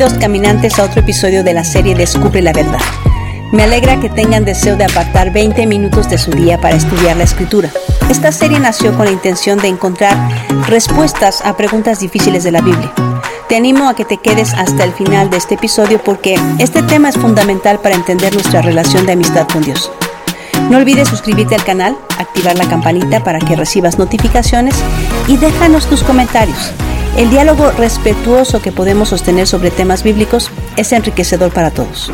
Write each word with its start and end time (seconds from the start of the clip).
Bienvenidos 0.00 0.24
caminantes 0.24 0.78
a 0.78 0.84
otro 0.84 1.02
episodio 1.02 1.44
de 1.44 1.52
la 1.52 1.62
serie 1.62 1.94
Descubre 1.94 2.40
la 2.40 2.54
verdad. 2.54 2.80
Me 3.52 3.64
alegra 3.64 4.00
que 4.00 4.08
tengan 4.08 4.46
deseo 4.46 4.74
de 4.74 4.84
apartar 4.84 5.30
20 5.30 5.66
minutos 5.66 6.08
de 6.08 6.16
su 6.16 6.30
día 6.30 6.58
para 6.58 6.74
estudiar 6.74 7.18
la 7.18 7.24
escritura. 7.24 7.68
Esta 8.08 8.32
serie 8.32 8.58
nació 8.58 8.96
con 8.96 9.04
la 9.04 9.12
intención 9.12 9.58
de 9.58 9.68
encontrar 9.68 10.16
respuestas 10.68 11.42
a 11.44 11.54
preguntas 11.54 12.00
difíciles 12.00 12.44
de 12.44 12.50
la 12.50 12.62
Biblia. 12.62 12.90
Te 13.50 13.56
animo 13.56 13.90
a 13.90 13.94
que 13.94 14.06
te 14.06 14.16
quedes 14.16 14.54
hasta 14.54 14.84
el 14.84 14.94
final 14.94 15.28
de 15.28 15.36
este 15.36 15.56
episodio 15.56 16.02
porque 16.02 16.40
este 16.58 16.82
tema 16.82 17.10
es 17.10 17.18
fundamental 17.18 17.80
para 17.80 17.94
entender 17.94 18.32
nuestra 18.32 18.62
relación 18.62 19.04
de 19.04 19.12
amistad 19.12 19.46
con 19.48 19.60
Dios. 19.60 19.92
No 20.70 20.78
olvides 20.78 21.08
suscribirte 21.08 21.56
al 21.56 21.64
canal, 21.64 21.94
activar 22.16 22.56
la 22.56 22.70
campanita 22.70 23.22
para 23.22 23.38
que 23.38 23.54
recibas 23.54 23.98
notificaciones 23.98 24.76
y 25.28 25.36
déjanos 25.36 25.84
tus 25.90 26.02
comentarios. 26.02 26.72
El 27.16 27.28
diálogo 27.28 27.70
respetuoso 27.72 28.62
que 28.62 28.72
podemos 28.72 29.10
sostener 29.10 29.46
sobre 29.46 29.70
temas 29.70 30.04
bíblicos 30.04 30.50
es 30.76 30.92
enriquecedor 30.92 31.52
para 31.52 31.70
todos. 31.70 32.10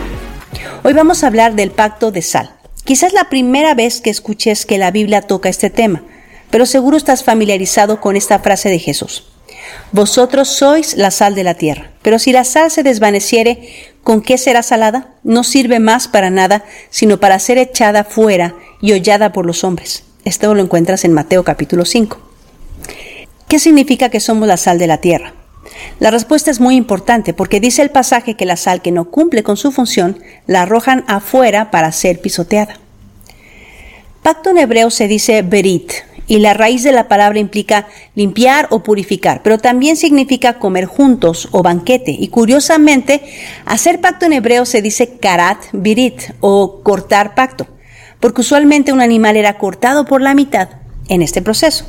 Hoy 0.82 0.95
vamos 0.95 1.23
a 1.23 1.27
hablar 1.28 1.54
del 1.54 1.70
pacto 1.70 2.10
de 2.10 2.23
sal. 2.23 2.50
Quizás 2.82 3.12
la 3.12 3.28
primera 3.28 3.74
vez 3.74 4.01
que 4.01 4.10
escuches 4.10 4.64
que 4.64 4.78
la 4.78 4.90
Biblia 4.90 5.23
toca 5.23 5.48
este 5.48 5.70
tema, 5.70 6.02
pero 6.51 6.66
seguro 6.66 6.96
estás 6.96 7.24
familiarizado 7.24 8.01
con 8.01 8.16
esta 8.16 8.38
frase 8.38 8.68
de 8.68 8.78
Jesús. 8.78 9.24
Vosotros 9.92 10.48
sois 10.48 10.96
la 10.96 11.10
sal 11.10 11.34
de 11.34 11.45
la 11.45 11.54
tierra, 11.54 11.90
pero 12.02 12.18
si 12.18 12.32
la 12.32 12.45
sal 12.45 12.70
se 12.70 12.82
desvaneciere, 12.82 13.68
¿con 14.02 14.23
qué 14.23 14.38
será 14.38 14.62
salada? 14.62 15.10
No 15.23 15.45
sirve 15.45 15.78
más 15.78 16.09
para 16.09 16.30
nada, 16.30 16.65
sino 16.90 17.20
para 17.20 17.38
ser 17.38 17.59
echada 17.59 18.02
fuera 18.02 18.54
y 18.80 18.92
hollada 18.92 19.32
por 19.32 19.46
los 19.46 19.63
hombres. 19.63 20.04
Esto 20.24 20.54
lo 20.54 20.63
encuentras 20.63 21.04
en 21.04 21.13
Mateo 21.13 21.45
capítulo 21.45 21.85
5. 21.85 22.26
¿Qué 23.48 23.60
significa 23.60 24.08
que 24.08 24.18
somos 24.18 24.48
la 24.48 24.56
sal 24.56 24.78
de 24.78 24.88
la 24.88 24.98
tierra? 24.98 25.32
La 26.00 26.10
respuesta 26.10 26.50
es 26.50 26.60
muy 26.60 26.74
importante 26.74 27.32
porque 27.32 27.60
dice 27.60 27.82
el 27.82 27.90
pasaje 27.90 28.34
que 28.34 28.44
la 28.44 28.56
sal 28.56 28.82
que 28.82 28.90
no 28.90 29.10
cumple 29.10 29.44
con 29.44 29.56
su 29.56 29.70
función 29.70 30.18
la 30.46 30.62
arrojan 30.62 31.04
afuera 31.06 31.70
para 31.70 31.92
ser 31.92 32.20
pisoteada. 32.20 32.80
Pacto 34.22 34.50
en 34.50 34.58
hebreo 34.58 34.90
se 34.90 35.06
dice 35.06 35.42
berit 35.42 35.92
y 36.26 36.40
la 36.40 36.54
raíz 36.54 36.82
de 36.82 36.90
la 36.90 37.06
palabra 37.06 37.38
implica 37.38 37.86
limpiar 38.16 38.66
o 38.70 38.82
purificar, 38.82 39.42
pero 39.44 39.58
también 39.58 39.96
significa 39.96 40.58
comer 40.58 40.86
juntos 40.86 41.48
o 41.52 41.62
banquete. 41.62 42.10
Y 42.10 42.28
curiosamente, 42.28 43.22
hacer 43.64 44.00
pacto 44.00 44.26
en 44.26 44.32
hebreo 44.32 44.64
se 44.64 44.82
dice 44.82 45.18
karat 45.18 45.58
birit 45.72 46.34
o 46.40 46.80
cortar 46.82 47.36
pacto, 47.36 47.68
porque 48.18 48.40
usualmente 48.40 48.92
un 48.92 49.00
animal 49.00 49.36
era 49.36 49.56
cortado 49.56 50.04
por 50.04 50.20
la 50.20 50.34
mitad 50.34 50.68
en 51.08 51.22
este 51.22 51.42
proceso. 51.42 51.86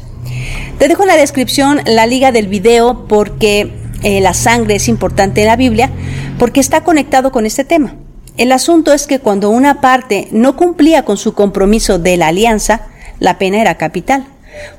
Te 0.78 0.88
dejo 0.88 1.04
en 1.04 1.08
la 1.08 1.18
descripción 1.18 1.82
la 1.86 2.06
liga 2.06 2.32
del 2.32 2.48
video 2.48 3.08
porque 3.08 3.72
eh, 4.04 4.22
la 4.22 4.34
sangre 4.34 4.76
es 4.76 4.88
importante 4.88 5.42
en 5.42 5.48
la 5.48 5.56
Biblia, 5.56 5.90
porque 6.38 6.60
está 6.60 6.84
conectado 6.84 7.32
con 7.32 7.46
este 7.46 7.64
tema. 7.64 7.96
El 8.38 8.52
asunto 8.52 8.94
es 8.94 9.08
que 9.08 9.20
cuando 9.20 9.50
una 9.50 9.82
parte 9.82 10.28
no 10.32 10.56
cumplía 10.56 11.04
con 11.04 11.18
su 11.18 11.34
compromiso 11.34 11.98
de 11.98 12.18
la 12.18 12.28
alianza, 12.28 12.82
la 13.20 13.40
pena 13.40 13.60
era 13.60 13.78
capital. 13.78 14.28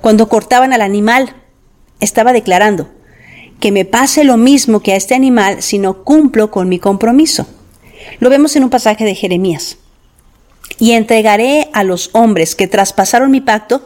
Cuando 0.00 0.28
cortaban 0.28 0.72
al 0.72 0.82
animal, 0.82 1.34
estaba 2.00 2.32
declarando 2.32 2.88
que 3.58 3.72
me 3.72 3.84
pase 3.84 4.22
lo 4.22 4.36
mismo 4.36 4.80
que 4.80 4.92
a 4.92 4.96
este 4.96 5.16
animal 5.16 5.62
si 5.62 5.78
no 5.78 6.04
cumplo 6.04 6.52
con 6.52 6.68
mi 6.68 6.78
compromiso. 6.78 7.48
Lo 8.20 8.30
vemos 8.30 8.54
en 8.54 8.64
un 8.64 8.70
pasaje 8.70 9.04
de 9.04 9.16
Jeremías. 9.16 9.78
Y 10.78 10.92
entregaré 10.92 11.68
a 11.72 11.82
los 11.82 12.10
hombres 12.12 12.54
que 12.54 12.68
traspasaron 12.68 13.32
mi 13.32 13.40
pacto 13.40 13.82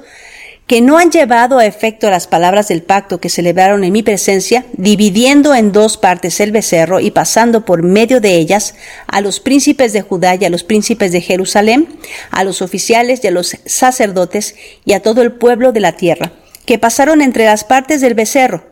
que 0.67 0.81
no 0.81 0.97
han 0.97 1.11
llevado 1.11 1.59
a 1.59 1.67
efecto 1.67 2.09
las 2.09 2.27
palabras 2.27 2.69
del 2.69 2.83
pacto 2.83 3.21
que 3.21 3.29
celebraron 3.29 3.85
en 3.85 3.93
mi 3.93 4.03
presencia, 4.03 4.65
dividiendo 4.73 5.55
en 5.55 5.73
dos 5.73 5.97
partes 5.97 6.41
el 6.41 6.53
becerro 6.53 7.01
y 7.01 7.11
pasando 7.11 7.65
por 7.65 7.83
medio 7.83 8.21
de 8.21 8.37
ellas 8.37 8.75
a 9.07 9.21
los 9.21 9.41
príncipes 9.41 9.93
de 9.93 10.03
Judá 10.03 10.37
y 10.37 10.45
a 10.45 10.51
los 10.51 10.65
príncipes 10.65 11.13
de 11.13 11.21
Jerusalén, 11.21 11.89
a 12.31 12.45
los 12.45 12.63
oficiales 12.63 13.23
y 13.23 13.27
a 13.27 13.33
los 13.33 13.57
sacerdotes 13.67 14.55
y 14.85 14.93
a 14.93 15.01
todo 15.01 15.23
el 15.23 15.33
pueblo 15.33 15.73
de 15.73 15.81
la 15.81 15.93
tierra, 15.93 16.33
que 16.65 16.79
pasaron 16.79 17.21
entre 17.21 17.45
las 17.45 17.65
partes 17.65 18.01
del 18.01 18.15
becerro. 18.15 18.65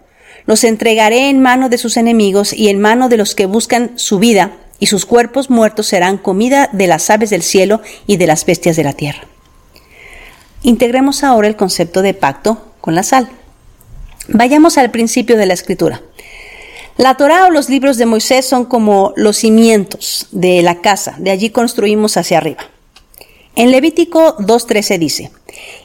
Los 0.46 0.64
entregaré 0.64 1.28
en 1.28 1.40
mano 1.40 1.68
de 1.68 1.78
sus 1.78 1.96
enemigos 1.96 2.52
y 2.52 2.68
en 2.68 2.80
mano 2.80 3.08
de 3.08 3.16
los 3.16 3.34
que 3.34 3.46
buscan 3.46 3.92
su 3.96 4.18
vida, 4.18 4.52
y 4.78 4.86
sus 4.86 5.04
cuerpos 5.04 5.50
muertos 5.50 5.88
serán 5.88 6.16
comida 6.16 6.70
de 6.72 6.86
las 6.86 7.10
aves 7.10 7.28
del 7.28 7.42
cielo 7.42 7.82
y 8.06 8.16
de 8.16 8.26
las 8.26 8.46
bestias 8.46 8.76
de 8.76 8.84
la 8.84 8.94
tierra. 8.94 9.28
Integremos 10.62 11.24
ahora 11.24 11.48
el 11.48 11.56
concepto 11.56 12.02
de 12.02 12.14
pacto 12.14 12.72
con 12.80 12.94
la 12.94 13.02
sal. 13.02 13.28
Vayamos 14.28 14.78
al 14.78 14.90
principio 14.90 15.36
de 15.36 15.46
la 15.46 15.54
escritura. 15.54 16.02
La 16.96 17.16
Torá 17.16 17.46
o 17.46 17.50
los 17.50 17.70
libros 17.70 17.96
de 17.96 18.06
Moisés 18.06 18.44
son 18.44 18.66
como 18.66 19.14
los 19.16 19.38
cimientos 19.38 20.26
de 20.32 20.60
la 20.62 20.82
casa, 20.82 21.14
de 21.18 21.30
allí 21.30 21.50
construimos 21.50 22.18
hacia 22.18 22.38
arriba. 22.38 22.62
En 23.56 23.70
Levítico 23.70 24.36
2.13 24.36 24.98
dice, 24.98 25.30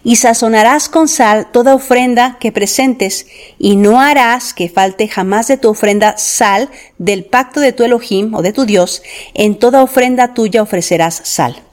y 0.03 0.17
sazonarás 0.17 0.87
con 0.87 1.07
sal 1.07 1.47
toda 1.51 1.73
ofrenda 1.73 2.37
que 2.39 2.51
presentes, 2.51 3.27
y 3.57 3.75
no 3.75 3.99
harás 3.99 4.53
que 4.53 4.69
falte 4.69 5.07
jamás 5.07 5.47
de 5.47 5.57
tu 5.57 5.69
ofrenda 5.69 6.17
sal 6.17 6.69
del 6.97 7.25
pacto 7.25 7.59
de 7.59 7.71
tu 7.73 7.83
Elohim 7.83 8.33
o 8.35 8.41
de 8.41 8.53
tu 8.53 8.65
Dios, 8.65 9.01
en 9.33 9.57
toda 9.57 9.83
ofrenda 9.83 10.33
tuya 10.33 10.61
ofrecerás 10.61 11.21
sal. 11.23 11.64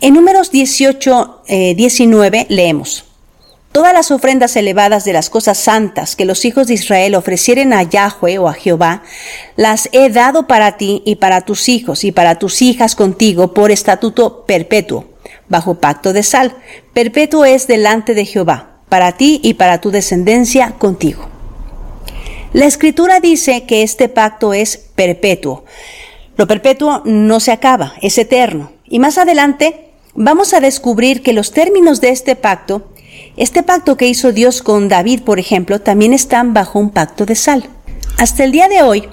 En 0.00 0.14
números 0.14 0.50
18, 0.50 1.42
19 1.76 2.38
eh, 2.38 2.46
leemos, 2.48 3.04
Todas 3.74 3.92
las 3.92 4.12
ofrendas 4.12 4.54
elevadas 4.54 5.04
de 5.04 5.12
las 5.12 5.30
cosas 5.30 5.58
santas 5.58 6.14
que 6.14 6.24
los 6.24 6.44
hijos 6.44 6.68
de 6.68 6.74
Israel 6.74 7.16
ofrecieren 7.16 7.72
a 7.72 7.82
Yahweh 7.82 8.38
o 8.38 8.46
a 8.46 8.52
Jehová, 8.52 9.02
las 9.56 9.88
he 9.90 10.10
dado 10.10 10.46
para 10.46 10.76
ti 10.76 11.02
y 11.04 11.16
para 11.16 11.40
tus 11.40 11.68
hijos 11.68 12.04
y 12.04 12.12
para 12.12 12.38
tus 12.38 12.62
hijas 12.62 12.94
contigo 12.94 13.52
por 13.52 13.72
estatuto 13.72 14.44
perpetuo, 14.46 15.06
bajo 15.48 15.80
pacto 15.80 16.12
de 16.12 16.22
sal. 16.22 16.54
Perpetuo 16.92 17.44
es 17.44 17.66
delante 17.66 18.14
de 18.14 18.24
Jehová, 18.26 18.76
para 18.88 19.16
ti 19.16 19.40
y 19.42 19.54
para 19.54 19.80
tu 19.80 19.90
descendencia 19.90 20.74
contigo. 20.78 21.28
La 22.52 22.66
escritura 22.66 23.18
dice 23.18 23.64
que 23.64 23.82
este 23.82 24.08
pacto 24.08 24.54
es 24.54 24.76
perpetuo. 24.76 25.64
Lo 26.36 26.46
perpetuo 26.46 27.02
no 27.04 27.40
se 27.40 27.50
acaba, 27.50 27.94
es 28.00 28.18
eterno. 28.18 28.70
Y 28.94 29.00
más 29.00 29.18
adelante 29.18 29.90
vamos 30.14 30.54
a 30.54 30.60
descubrir 30.60 31.24
que 31.24 31.32
los 31.32 31.50
términos 31.50 32.00
de 32.00 32.10
este 32.10 32.36
pacto, 32.36 32.92
este 33.36 33.64
pacto 33.64 33.96
que 33.96 34.06
hizo 34.06 34.30
Dios 34.30 34.62
con 34.62 34.88
David, 34.88 35.22
por 35.22 35.40
ejemplo, 35.40 35.80
también 35.80 36.12
están 36.12 36.54
bajo 36.54 36.78
un 36.78 36.90
pacto 36.90 37.26
de 37.26 37.34
sal. 37.34 37.68
Hasta 38.18 38.44
el 38.44 38.52
día 38.52 38.68
de 38.68 38.82
hoy, 38.82 39.08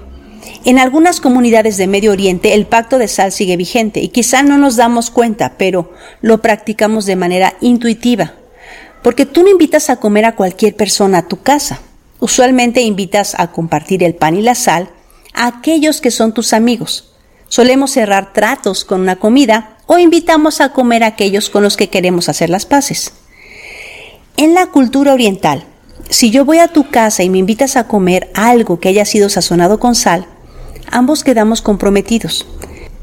en 0.65 0.77
algunas 0.77 1.19
comunidades 1.19 1.77
de 1.77 1.87
Medio 1.87 2.11
Oriente 2.11 2.53
el 2.53 2.67
pacto 2.67 2.99
de 2.99 3.07
sal 3.07 3.31
sigue 3.31 3.57
vigente 3.57 4.01
y 4.01 4.09
quizá 4.09 4.43
no 4.43 4.59
nos 4.59 4.75
damos 4.75 5.09
cuenta, 5.09 5.55
pero 5.57 5.91
lo 6.21 6.43
practicamos 6.43 7.07
de 7.07 7.15
manera 7.15 7.55
intuitiva. 7.59 8.33
Porque 9.01 9.25
tú 9.25 9.41
no 9.41 9.49
invitas 9.49 9.89
a 9.89 9.95
comer 9.95 10.25
a 10.25 10.35
cualquier 10.35 10.75
persona 10.75 11.17
a 11.17 11.27
tu 11.27 11.41
casa. 11.41 11.81
Usualmente 12.19 12.81
invitas 12.81 13.33
a 13.35 13.51
compartir 13.51 14.03
el 14.03 14.13
pan 14.13 14.37
y 14.37 14.43
la 14.43 14.53
sal 14.53 14.89
a 15.33 15.47
aquellos 15.47 16.01
que 16.01 16.11
son 16.11 16.35
tus 16.35 16.53
amigos. 16.53 17.10
Solemos 17.51 17.91
cerrar 17.91 18.31
tratos 18.31 18.85
con 18.85 19.01
una 19.01 19.17
comida 19.17 19.75
o 19.85 19.97
invitamos 19.97 20.61
a 20.61 20.71
comer 20.71 21.03
a 21.03 21.07
aquellos 21.07 21.49
con 21.49 21.63
los 21.63 21.75
que 21.75 21.89
queremos 21.89 22.29
hacer 22.29 22.49
las 22.49 22.65
paces. 22.65 23.11
En 24.37 24.53
la 24.53 24.67
cultura 24.67 25.11
oriental, 25.11 25.65
si 26.09 26.31
yo 26.31 26.45
voy 26.45 26.59
a 26.59 26.69
tu 26.69 26.89
casa 26.89 27.23
y 27.23 27.29
me 27.29 27.39
invitas 27.39 27.75
a 27.75 27.89
comer 27.89 28.31
algo 28.35 28.79
que 28.79 28.87
haya 28.87 29.03
sido 29.03 29.27
sazonado 29.27 29.81
con 29.81 29.95
sal, 29.95 30.27
ambos 30.91 31.25
quedamos 31.25 31.61
comprometidos. 31.61 32.47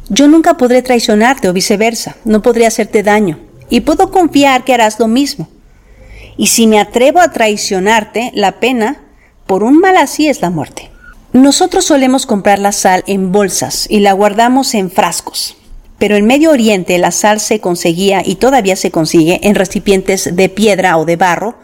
Yo 0.08 0.28
nunca 0.28 0.56
podré 0.56 0.80
traicionarte 0.80 1.50
o 1.50 1.52
viceversa, 1.52 2.16
no 2.24 2.40
podré 2.40 2.66
hacerte 2.66 3.02
daño, 3.02 3.38
y 3.68 3.80
puedo 3.82 4.10
confiar 4.10 4.64
que 4.64 4.72
harás 4.72 4.98
lo 4.98 5.08
mismo. 5.08 5.50
Y 6.38 6.46
si 6.46 6.66
me 6.66 6.80
atrevo 6.80 7.20
a 7.20 7.32
traicionarte, 7.32 8.30
la 8.32 8.60
pena 8.60 9.02
por 9.46 9.62
un 9.62 9.78
mal 9.78 9.98
así 9.98 10.26
es 10.26 10.40
la 10.40 10.48
muerte. 10.48 10.90
Nosotros 11.32 11.84
solemos 11.84 12.24
comprar 12.24 12.58
la 12.58 12.72
sal 12.72 13.04
en 13.06 13.32
bolsas 13.32 13.86
y 13.90 14.00
la 14.00 14.12
guardamos 14.12 14.74
en 14.74 14.90
frascos. 14.90 15.58
Pero 15.98 16.16
en 16.16 16.24
Medio 16.24 16.50
Oriente 16.50 16.96
la 16.96 17.10
sal 17.10 17.38
se 17.38 17.60
conseguía 17.60 18.22
y 18.24 18.36
todavía 18.36 18.76
se 18.76 18.90
consigue 18.90 19.38
en 19.42 19.54
recipientes 19.54 20.34
de 20.34 20.48
piedra 20.48 20.96
o 20.96 21.04
de 21.04 21.16
barro 21.16 21.56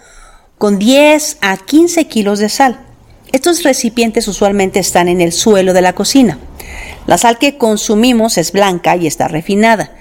con 0.58 0.78
10 0.78 1.38
a 1.40 1.56
15 1.56 2.06
kilos 2.08 2.40
de 2.40 2.50
sal. 2.50 2.78
Estos 3.32 3.62
recipientes 3.62 4.28
usualmente 4.28 4.80
están 4.80 5.08
en 5.08 5.22
el 5.22 5.32
suelo 5.32 5.72
de 5.72 5.80
la 5.80 5.94
cocina. 5.94 6.38
La 7.06 7.16
sal 7.16 7.38
que 7.38 7.56
consumimos 7.56 8.36
es 8.36 8.52
blanca 8.52 8.96
y 8.96 9.06
está 9.06 9.28
refinada, 9.28 9.92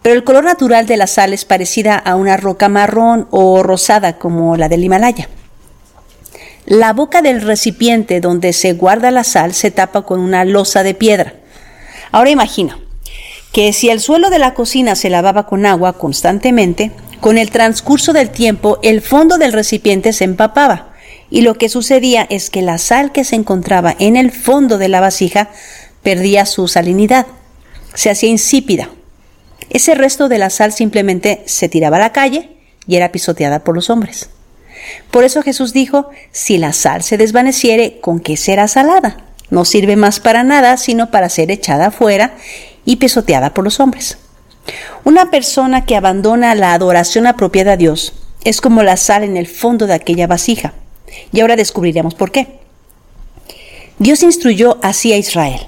pero 0.00 0.14
el 0.14 0.24
color 0.24 0.44
natural 0.44 0.86
de 0.86 0.96
la 0.96 1.06
sal 1.06 1.34
es 1.34 1.44
parecida 1.44 1.96
a 1.96 2.16
una 2.16 2.38
roca 2.38 2.70
marrón 2.70 3.28
o 3.30 3.62
rosada 3.62 4.18
como 4.18 4.56
la 4.56 4.70
del 4.70 4.84
Himalaya. 4.84 5.28
La 6.74 6.94
boca 6.94 7.20
del 7.20 7.42
recipiente 7.42 8.22
donde 8.22 8.54
se 8.54 8.72
guarda 8.72 9.10
la 9.10 9.24
sal 9.24 9.52
se 9.52 9.70
tapa 9.70 10.06
con 10.06 10.20
una 10.20 10.46
losa 10.46 10.82
de 10.82 10.94
piedra. 10.94 11.34
Ahora 12.12 12.30
imagina 12.30 12.78
que 13.52 13.74
si 13.74 13.90
el 13.90 14.00
suelo 14.00 14.30
de 14.30 14.38
la 14.38 14.54
cocina 14.54 14.94
se 14.94 15.10
lavaba 15.10 15.44
con 15.44 15.66
agua 15.66 15.98
constantemente, 15.98 16.90
con 17.20 17.36
el 17.36 17.50
transcurso 17.50 18.14
del 18.14 18.30
tiempo 18.30 18.78
el 18.82 19.02
fondo 19.02 19.36
del 19.36 19.52
recipiente 19.52 20.14
se 20.14 20.24
empapaba 20.24 20.94
y 21.28 21.42
lo 21.42 21.58
que 21.58 21.68
sucedía 21.68 22.26
es 22.30 22.48
que 22.48 22.62
la 22.62 22.78
sal 22.78 23.12
que 23.12 23.24
se 23.24 23.36
encontraba 23.36 23.94
en 23.98 24.16
el 24.16 24.32
fondo 24.32 24.78
de 24.78 24.88
la 24.88 25.00
vasija 25.00 25.50
perdía 26.02 26.46
su 26.46 26.68
salinidad, 26.68 27.26
se 27.92 28.08
hacía 28.08 28.30
insípida. 28.30 28.88
Ese 29.68 29.94
resto 29.94 30.30
de 30.30 30.38
la 30.38 30.48
sal 30.48 30.72
simplemente 30.72 31.42
se 31.44 31.68
tiraba 31.68 31.98
a 31.98 32.00
la 32.00 32.12
calle 32.12 32.48
y 32.86 32.96
era 32.96 33.12
pisoteada 33.12 33.62
por 33.62 33.74
los 33.74 33.90
hombres. 33.90 34.30
Por 35.10 35.24
eso 35.24 35.42
Jesús 35.42 35.72
dijo, 35.72 36.10
si 36.30 36.58
la 36.58 36.72
sal 36.72 37.02
se 37.02 37.16
desvaneciere, 37.16 38.00
¿con 38.00 38.20
qué 38.20 38.36
será 38.36 38.68
salada? 38.68 39.18
No 39.50 39.64
sirve 39.64 39.96
más 39.96 40.20
para 40.20 40.44
nada, 40.44 40.76
sino 40.76 41.10
para 41.10 41.28
ser 41.28 41.50
echada 41.50 41.88
afuera 41.88 42.34
y 42.84 42.96
pisoteada 42.96 43.52
por 43.52 43.64
los 43.64 43.80
hombres. 43.80 44.18
Una 45.04 45.30
persona 45.30 45.84
que 45.84 45.96
abandona 45.96 46.54
la 46.54 46.72
adoración 46.72 47.26
apropiada 47.26 47.72
a 47.72 47.76
Dios 47.76 48.14
es 48.44 48.60
como 48.60 48.82
la 48.82 48.96
sal 48.96 49.24
en 49.24 49.36
el 49.36 49.46
fondo 49.46 49.86
de 49.86 49.94
aquella 49.94 50.26
vasija. 50.26 50.72
Y 51.32 51.40
ahora 51.40 51.56
descubriremos 51.56 52.14
por 52.14 52.30
qué. 52.30 52.60
Dios 53.98 54.22
instruyó 54.22 54.78
así 54.82 55.12
a 55.12 55.18
Israel. 55.18 55.60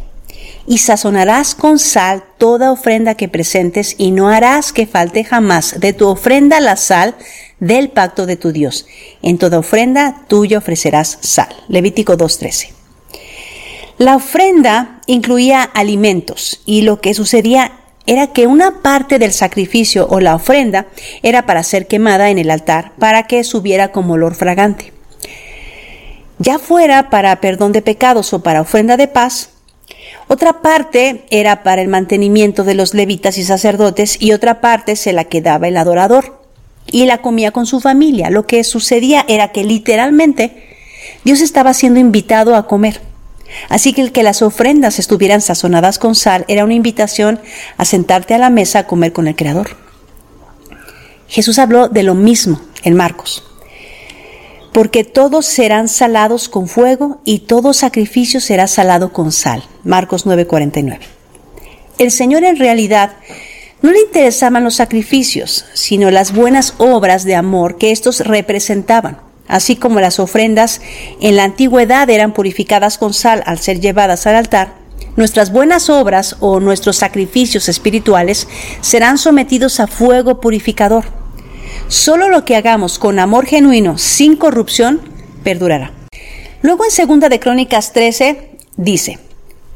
Y 0.67 0.79
sazonarás 0.79 1.55
con 1.55 1.79
sal 1.79 2.25
toda 2.39 2.73
ofrenda 2.73 3.17
que 3.17 3.29
presentes 3.29 3.95
y 3.99 4.13
no 4.13 4.31
harás 4.31 4.73
que 4.73 4.87
falte 4.87 5.23
jamás 5.23 5.79
de 5.79 5.93
tu 5.93 6.09
ofrenda 6.09 6.59
la 6.61 6.77
sal 6.77 7.15
del 7.61 7.91
pacto 7.91 8.27
de 8.27 8.37
tu 8.37 8.53
Dios. 8.53 8.87
En 9.23 9.39
toda 9.39 9.59
ofrenda 9.59 10.25
tuya 10.29 10.59
ofrecerás 10.59 11.19
sal. 11.21 11.49
Levítico 11.69 12.17
2.13. 12.17 12.71
La 13.99 14.17
ofrenda 14.17 15.01
incluía 15.07 15.63
alimentos 15.63 16.61
y 16.67 16.83
lo 16.83 17.01
que 17.01 17.15
sucedía 17.15 17.73
era 18.07 18.29
que 18.29 18.47
una 18.47 18.83
parte 18.83 19.19
del 19.19 19.33
sacrificio 19.33 20.07
o 20.11 20.21
la 20.21 20.35
ofrenda 20.35 20.87
era 21.23 21.47
para 21.47 21.63
ser 21.63 21.87
quemada 21.87 22.31
en 22.31 22.39
el 22.39 22.51
altar 22.51 22.93
para 22.99 23.27
que 23.27 23.45
subiera 23.45 23.93
como 23.93 24.15
olor 24.15 24.35
fragante. 24.35 24.93
Ya 26.39 26.59
fuera 26.59 27.09
para 27.09 27.41
perdón 27.41 27.73
de 27.73 27.83
pecados 27.83 28.33
o 28.33 28.43
para 28.43 28.61
ofrenda 28.61 28.97
de 28.97 29.09
paz, 29.09 29.51
otra 30.27 30.61
parte 30.63 31.25
era 31.31 31.63
para 31.63 31.83
el 31.83 31.89
mantenimiento 31.89 32.65
de 32.65 32.75
los 32.75 32.95
levitas 32.95 33.39
y 33.39 33.45
sacerdotes 33.45 34.17
y 34.21 34.33
otra 34.33 34.61
parte 34.61 34.97
se 34.97 35.13
la 35.13 35.25
quedaba 35.25 35.69
el 35.69 35.77
adorador 35.77 36.44
y 36.91 37.07
la 37.07 37.19
comía 37.19 37.51
con 37.51 37.67
su 37.67 37.81
familia. 37.81 38.31
Lo 38.31 38.47
que 38.47 38.63
sucedía 38.65 39.25
era 39.29 39.49
que 39.53 39.65
literalmente 39.65 40.77
Dios 41.25 41.41
estaba 41.41 41.75
siendo 41.75 42.01
invitado 42.01 42.55
a 42.57 42.67
comer. 42.67 43.01
Así 43.69 43.93
que 43.93 44.03
el 44.03 44.13
que 44.13 44.23
las 44.23 44.43
ofrendas 44.43 44.99
estuvieran 44.99 45.41
sazonadas 45.41 45.99
con 45.99 46.15
sal 46.15 46.45
era 46.49 46.65
una 46.65 46.75
invitación 46.75 47.41
a 47.77 47.85
sentarte 47.85 48.35
a 48.35 48.39
la 48.39 48.51
mesa 48.51 48.81
a 48.81 48.87
comer 48.87 49.13
con 49.13 49.29
el 49.29 49.37
Creador. 49.37 49.77
Jesús 51.29 51.59
habló 51.59 51.89
de 51.89 52.03
lo 52.03 52.15
mismo 52.15 52.61
en 52.83 52.95
Marcos. 52.95 53.45
Porque 54.73 55.05
todos 55.05 55.47
serán 55.47 55.89
salados 55.89 56.49
con 56.49 56.67
fuego 56.67 57.21
y 57.25 57.41
todo 57.41 57.73
sacrificio 57.73 58.41
será 58.41 58.67
salado 58.67 59.13
con 59.13 59.31
sal. 59.31 59.65
Marcos 59.85 60.27
9:49. 60.27 60.99
El 61.99 62.11
Señor 62.11 62.43
en 62.43 62.57
realidad 62.57 63.13
no 63.85 63.93
le 63.93 64.01
interesaban 64.01 64.65
los 64.65 64.77
sacrificios, 64.77 65.67
sino 65.75 66.11
las 66.11 66.33
buenas 66.33 66.73
obras 66.79 67.25
de 67.25 67.35
amor 67.35 67.77
que 67.77 67.93
estos 67.93 68.21
representaban. 68.21 69.19
Así 69.47 69.77
como 69.77 70.01
las 70.01 70.19
ofrendas 70.19 70.81
en 71.21 71.37
la 71.37 71.45
antigüedad 71.45 72.09
eran 72.09 72.33
purificadas 72.33 72.97
con 72.97 73.13
sal 73.13 73.43
al 73.45 73.59
ser 73.59 73.81
llevadas 73.81 74.27
al 74.27 74.37
altar, 74.37 74.73
nuestras 75.17 75.53
buenas 75.53 75.91
obras 75.91 76.37
o 76.41 76.61
nuestros 76.61 76.97
sacrificios 76.97 77.69
espirituales 77.69 78.49
serán 78.81 79.19
sometidos 79.19 79.79
a 79.81 79.87
fuego 79.87 80.41
purificador. 80.41 81.05
Solo 81.89 82.31
lo 82.31 82.47
que 82.47 82.57
hagamos 82.57 82.99
con 82.99 83.19
amor 83.19 83.45
genuino, 83.45 83.99
sin 83.99 84.37
corrupción, 84.37 85.03
perdurará. 85.43 85.93
Luego 86.63 86.87
en 86.87 86.91
segunda 86.91 87.29
de 87.29 87.39
Crónicas 87.39 87.93
13 87.93 88.57
dice, 88.79 89.19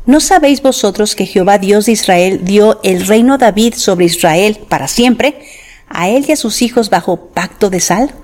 ¿No 0.09 0.21
sabéis 0.21 0.63
vosotros 0.63 1.15
que 1.15 1.27
Jehová 1.27 1.59
Dios 1.59 1.85
de 1.85 1.93
Israel 1.93 2.41
dio 2.43 2.81
el 2.83 3.07
reino 3.07 3.35
a 3.35 3.37
David 3.37 3.75
sobre 3.75 4.07
Israel 4.07 4.59
para 4.67 4.89
siempre, 4.89 5.39
a 5.87 6.09
él 6.09 6.25
y 6.27 6.33
a 6.33 6.37
sus 6.37 6.63
hijos 6.63 6.89
bajo 6.89 7.27
pacto 7.27 7.69
de 7.69 7.81
sal? 7.81 8.15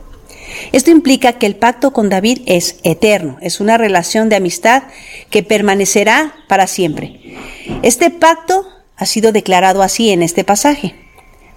Esto 0.72 0.90
implica 0.90 1.34
que 1.34 1.44
el 1.44 1.56
pacto 1.56 1.92
con 1.92 2.08
David 2.08 2.38
es 2.46 2.76
eterno, 2.84 3.36
es 3.42 3.60
una 3.60 3.76
relación 3.76 4.30
de 4.30 4.36
amistad 4.36 4.84
que 5.28 5.42
permanecerá 5.42 6.34
para 6.48 6.68
siempre. 6.68 7.20
Este 7.82 8.08
pacto 8.08 8.66
ha 8.96 9.04
sido 9.04 9.30
declarado 9.30 9.82
así 9.82 10.08
en 10.08 10.22
este 10.22 10.42
pasaje. 10.42 10.94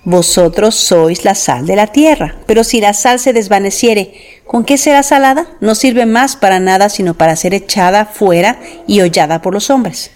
Vosotros 0.03 0.75
sois 0.75 1.23
la 1.23 1.35
sal 1.35 1.65
de 1.65 1.77
la 1.77 1.87
tierra, 1.87 2.35
pero 2.47 2.65
si 2.65 2.81
la 2.81 2.93
sal 2.93 3.19
se 3.19 3.31
desvaneciere, 3.31 4.41
¿con 4.45 4.65
qué 4.65 4.77
será 4.77 5.03
salada? 5.03 5.47
No 5.61 5.73
sirve 5.73 6.05
más 6.05 6.35
para 6.35 6.59
nada 6.59 6.89
sino 6.89 7.13
para 7.13 7.37
ser 7.37 7.53
echada 7.53 8.05
fuera 8.05 8.59
y 8.87 8.99
hollada 8.99 9.41
por 9.41 9.53
los 9.53 9.69
hombres. 9.69 10.11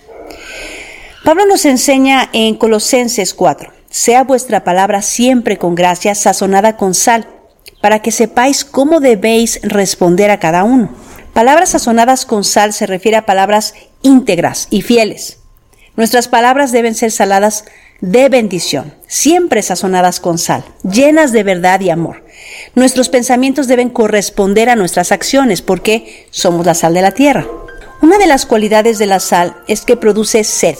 Pablo 1.23 1.45
nos 1.45 1.65
enseña 1.65 2.29
en 2.33 2.55
Colosenses 2.55 3.35
4, 3.35 3.71
sea 3.91 4.23
vuestra 4.23 4.63
palabra 4.63 5.03
siempre 5.03 5.59
con 5.59 5.75
gracia, 5.75 6.15
sazonada 6.15 6.77
con 6.77 6.95
sal 6.95 7.27
para 7.79 8.01
que 8.01 8.11
sepáis 8.11 8.65
cómo 8.65 8.99
debéis 8.99 9.59
responder 9.61 10.31
a 10.31 10.39
cada 10.39 10.63
uno. 10.63 10.89
Palabras 11.33 11.69
sazonadas 11.69 12.25
con 12.25 12.43
sal 12.43 12.73
se 12.73 12.87
refiere 12.87 13.17
a 13.17 13.27
palabras 13.27 13.75
íntegras 14.01 14.67
y 14.71 14.81
fieles. 14.81 15.37
Nuestras 15.95 16.27
palabras 16.27 16.71
deben 16.71 16.95
ser 16.95 17.11
saladas 17.11 17.65
de 17.99 18.27
bendición, 18.27 18.95
siempre 19.05 19.61
sazonadas 19.61 20.19
con 20.19 20.39
sal, 20.39 20.63
llenas 20.83 21.31
de 21.31 21.43
verdad 21.43 21.81
y 21.81 21.91
amor. 21.91 22.25
Nuestros 22.73 23.09
pensamientos 23.09 23.67
deben 23.67 23.89
corresponder 23.89 24.69
a 24.69 24.75
nuestras 24.75 25.11
acciones 25.11 25.61
porque 25.61 26.25
somos 26.31 26.65
la 26.65 26.73
sal 26.73 26.95
de 26.95 27.03
la 27.03 27.11
tierra. 27.11 27.45
Una 28.01 28.17
de 28.17 28.25
las 28.25 28.47
cualidades 28.47 28.97
de 28.97 29.05
la 29.05 29.19
sal 29.19 29.55
es 29.67 29.81
que 29.81 29.95
produce 29.95 30.43
sed. 30.43 30.77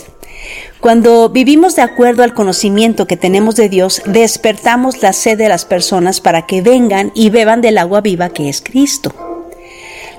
Cuando 0.79 1.29
vivimos 1.29 1.75
de 1.75 1.83
acuerdo 1.83 2.23
al 2.23 2.33
conocimiento 2.33 3.05
que 3.05 3.17
tenemos 3.17 3.55
de 3.55 3.69
Dios, 3.69 4.01
despertamos 4.05 5.01
la 5.01 5.13
sed 5.13 5.37
de 5.37 5.47
las 5.47 5.65
personas 5.65 6.21
para 6.21 6.47
que 6.47 6.61
vengan 6.61 7.11
y 7.13 7.29
beban 7.29 7.61
del 7.61 7.77
agua 7.77 8.01
viva 8.01 8.29
que 8.29 8.49
es 8.49 8.61
Cristo. 8.61 9.13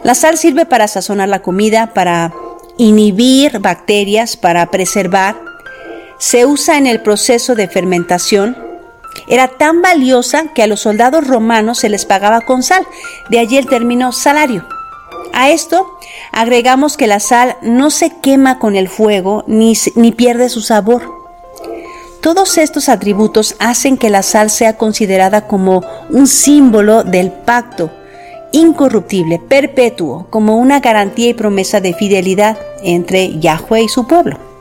La 0.04 0.14
sal 0.14 0.36
sirve 0.36 0.66
para 0.66 0.88
sazonar 0.88 1.28
la 1.28 1.42
comida, 1.42 1.94
para 1.94 2.32
inhibir 2.76 3.58
bacterias, 3.58 4.36
para 4.36 4.66
preservar. 4.70 5.36
Se 6.18 6.46
usa 6.46 6.78
en 6.78 6.86
el 6.86 7.02
proceso 7.02 7.54
de 7.54 7.68
fermentación. 7.68 8.56
Era 9.28 9.48
tan 9.48 9.82
valiosa 9.82 10.52
que 10.54 10.62
a 10.62 10.66
los 10.66 10.80
soldados 10.80 11.26
romanos 11.26 11.78
se 11.78 11.88
les 11.88 12.06
pagaba 12.06 12.40
con 12.40 12.62
sal, 12.62 12.86
de 13.30 13.38
allí 13.38 13.56
el 13.56 13.66
término 13.66 14.12
salario. 14.12 14.66
A 15.32 15.50
esto 15.50 15.86
agregamos 16.32 16.96
que 16.96 17.06
la 17.06 17.20
sal 17.20 17.56
no 17.62 17.90
se 17.90 18.10
quema 18.20 18.58
con 18.58 18.76
el 18.76 18.88
fuego 18.88 19.44
ni, 19.46 19.74
ni 19.96 20.12
pierde 20.12 20.48
su 20.48 20.60
sabor. 20.60 21.02
Todos 22.20 22.56
estos 22.58 22.88
atributos 22.88 23.56
hacen 23.58 23.96
que 23.96 24.10
la 24.10 24.22
sal 24.22 24.50
sea 24.50 24.76
considerada 24.76 25.48
como 25.48 25.82
un 26.10 26.26
símbolo 26.26 27.02
del 27.02 27.32
pacto 27.32 27.90
incorruptible, 28.52 29.38
perpetuo, 29.38 30.26
como 30.30 30.56
una 30.56 30.80
garantía 30.80 31.30
y 31.30 31.34
promesa 31.34 31.80
de 31.80 31.94
fidelidad 31.94 32.58
entre 32.82 33.38
Yahweh 33.38 33.82
y 33.82 33.88
su 33.88 34.06
pueblo. 34.06 34.51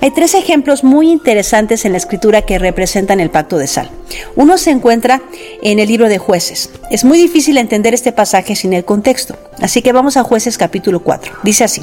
Hay 0.00 0.10
tres 0.10 0.34
ejemplos 0.34 0.84
muy 0.84 1.10
interesantes 1.10 1.84
en 1.84 1.92
la 1.92 1.98
escritura 1.98 2.42
que 2.42 2.58
representan 2.58 3.20
el 3.20 3.30
pacto 3.30 3.58
de 3.58 3.66
sal. 3.66 3.90
Uno 4.34 4.58
se 4.58 4.70
encuentra 4.70 5.22
en 5.62 5.78
el 5.78 5.88
libro 5.88 6.08
de 6.08 6.18
jueces. 6.18 6.70
Es 6.90 7.04
muy 7.04 7.18
difícil 7.18 7.56
entender 7.58 7.94
este 7.94 8.12
pasaje 8.12 8.56
sin 8.56 8.72
el 8.72 8.84
contexto, 8.84 9.36
así 9.60 9.82
que 9.82 9.92
vamos 9.92 10.16
a 10.16 10.22
jueces 10.22 10.58
capítulo 10.58 11.00
4. 11.00 11.32
Dice 11.42 11.64
así. 11.64 11.82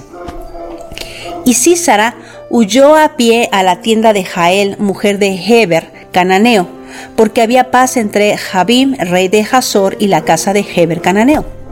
Y 1.46 1.56
Císara 1.56 2.16
huyó 2.50 2.96
a 2.96 3.16
pie 3.18 3.50
a 3.52 3.64
la 3.64 3.82
tienda 3.82 4.14
de 4.14 4.24
Jael, 4.24 4.78
mujer 4.78 5.18
de 5.18 5.36
Heber, 5.36 5.92
cananeo, 6.12 6.68
porque 7.16 7.42
había 7.42 7.72
paz 7.72 7.98
entre 7.98 8.38
Jabim, 8.38 8.96
rey 8.98 9.28
de 9.28 9.46
Hazor, 9.52 9.98
y 10.00 10.08
la 10.08 10.22
casa 10.22 10.54
de 10.54 10.66
Heber, 10.76 11.02
cananeo. 11.02 11.63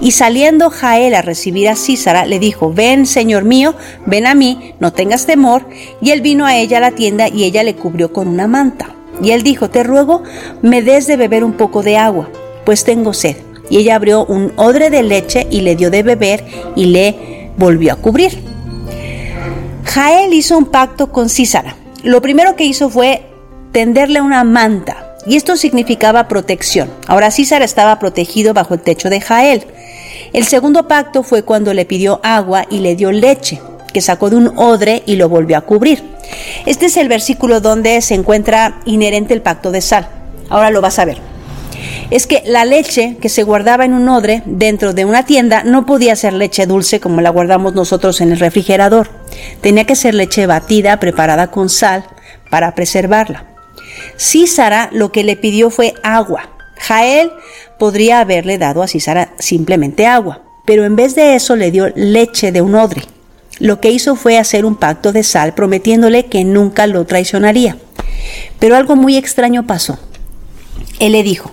Y 0.00 0.12
saliendo 0.12 0.70
Jael 0.70 1.14
a 1.14 1.22
recibir 1.22 1.68
a 1.68 1.76
Císara, 1.76 2.26
le 2.26 2.38
dijo, 2.38 2.72
ven, 2.72 3.06
señor 3.06 3.44
mío, 3.44 3.74
ven 4.06 4.26
a 4.26 4.34
mí, 4.34 4.74
no 4.80 4.92
tengas 4.92 5.26
temor. 5.26 5.66
Y 6.00 6.10
él 6.10 6.20
vino 6.20 6.46
a 6.46 6.56
ella 6.56 6.78
a 6.78 6.80
la 6.80 6.92
tienda 6.92 7.28
y 7.28 7.44
ella 7.44 7.62
le 7.62 7.74
cubrió 7.74 8.12
con 8.12 8.28
una 8.28 8.46
manta. 8.46 8.94
Y 9.22 9.32
él 9.32 9.42
dijo, 9.42 9.68
te 9.68 9.82
ruego, 9.82 10.22
me 10.62 10.82
des 10.82 11.06
de 11.06 11.16
beber 11.16 11.44
un 11.44 11.52
poco 11.52 11.82
de 11.82 11.96
agua, 11.96 12.30
pues 12.64 12.84
tengo 12.84 13.12
sed. 13.12 13.36
Y 13.68 13.78
ella 13.78 13.96
abrió 13.96 14.24
un 14.24 14.52
odre 14.56 14.90
de 14.90 15.02
leche 15.02 15.46
y 15.50 15.60
le 15.60 15.76
dio 15.76 15.90
de 15.90 16.02
beber 16.02 16.44
y 16.74 16.86
le 16.86 17.50
volvió 17.56 17.92
a 17.92 17.96
cubrir. 17.96 18.42
Jael 19.84 20.32
hizo 20.32 20.56
un 20.56 20.66
pacto 20.66 21.12
con 21.12 21.28
Císara. 21.28 21.76
Lo 22.02 22.22
primero 22.22 22.56
que 22.56 22.64
hizo 22.64 22.88
fue 22.88 23.22
tenderle 23.72 24.20
una 24.20 24.42
manta 24.44 25.09
y 25.26 25.36
esto 25.36 25.56
significaba 25.56 26.28
protección. 26.28 26.90
Ahora 27.06 27.30
César 27.30 27.62
estaba 27.62 27.98
protegido 27.98 28.54
bajo 28.54 28.74
el 28.74 28.80
techo 28.80 29.10
de 29.10 29.20
Jael. 29.20 29.64
El 30.32 30.44
segundo 30.44 30.88
pacto 30.88 31.22
fue 31.22 31.42
cuando 31.42 31.74
le 31.74 31.84
pidió 31.84 32.20
agua 32.22 32.66
y 32.70 32.78
le 32.78 32.96
dio 32.96 33.12
leche, 33.12 33.60
que 33.92 34.00
sacó 34.00 34.30
de 34.30 34.36
un 34.36 34.52
odre 34.56 35.02
y 35.06 35.16
lo 35.16 35.28
volvió 35.28 35.56
a 35.56 35.62
cubrir. 35.62 36.02
Este 36.66 36.86
es 36.86 36.96
el 36.96 37.08
versículo 37.08 37.60
donde 37.60 38.00
se 38.00 38.14
encuentra 38.14 38.80
inherente 38.84 39.34
el 39.34 39.42
pacto 39.42 39.70
de 39.70 39.80
sal. 39.80 40.08
Ahora 40.48 40.70
lo 40.70 40.80
vas 40.80 40.98
a 40.98 41.04
ver. 41.04 41.18
Es 42.10 42.26
que 42.26 42.42
la 42.44 42.64
leche 42.64 43.16
que 43.20 43.28
se 43.28 43.44
guardaba 43.44 43.84
en 43.84 43.94
un 43.94 44.08
odre 44.08 44.42
dentro 44.44 44.92
de 44.92 45.04
una 45.04 45.24
tienda 45.24 45.62
no 45.62 45.86
podía 45.86 46.16
ser 46.16 46.32
leche 46.32 46.66
dulce 46.66 47.00
como 47.00 47.20
la 47.20 47.30
guardamos 47.30 47.74
nosotros 47.74 48.20
en 48.20 48.32
el 48.32 48.40
refrigerador. 48.40 49.08
Tenía 49.60 49.84
que 49.84 49.96
ser 49.96 50.14
leche 50.14 50.46
batida 50.46 50.98
preparada 50.98 51.50
con 51.50 51.68
sal 51.68 52.04
para 52.50 52.74
preservarla. 52.74 53.49
Císara 54.18 54.90
lo 54.92 55.12
que 55.12 55.24
le 55.24 55.36
pidió 55.36 55.70
fue 55.70 55.94
agua. 56.02 56.50
Jael 56.78 57.30
podría 57.78 58.20
haberle 58.20 58.58
dado 58.58 58.82
a 58.82 58.88
Císara 58.88 59.32
simplemente 59.38 60.06
agua, 60.06 60.42
pero 60.64 60.84
en 60.84 60.96
vez 60.96 61.14
de 61.14 61.34
eso 61.34 61.56
le 61.56 61.70
dio 61.70 61.88
leche 61.94 62.52
de 62.52 62.62
un 62.62 62.74
odre. 62.74 63.02
Lo 63.58 63.80
que 63.80 63.90
hizo 63.90 64.16
fue 64.16 64.38
hacer 64.38 64.64
un 64.64 64.76
pacto 64.76 65.12
de 65.12 65.22
sal 65.22 65.54
prometiéndole 65.54 66.26
que 66.26 66.44
nunca 66.44 66.86
lo 66.86 67.04
traicionaría. 67.04 67.76
Pero 68.58 68.76
algo 68.76 68.96
muy 68.96 69.16
extraño 69.16 69.66
pasó. 69.66 69.98
Él 70.98 71.12
le 71.12 71.22
dijo, 71.22 71.52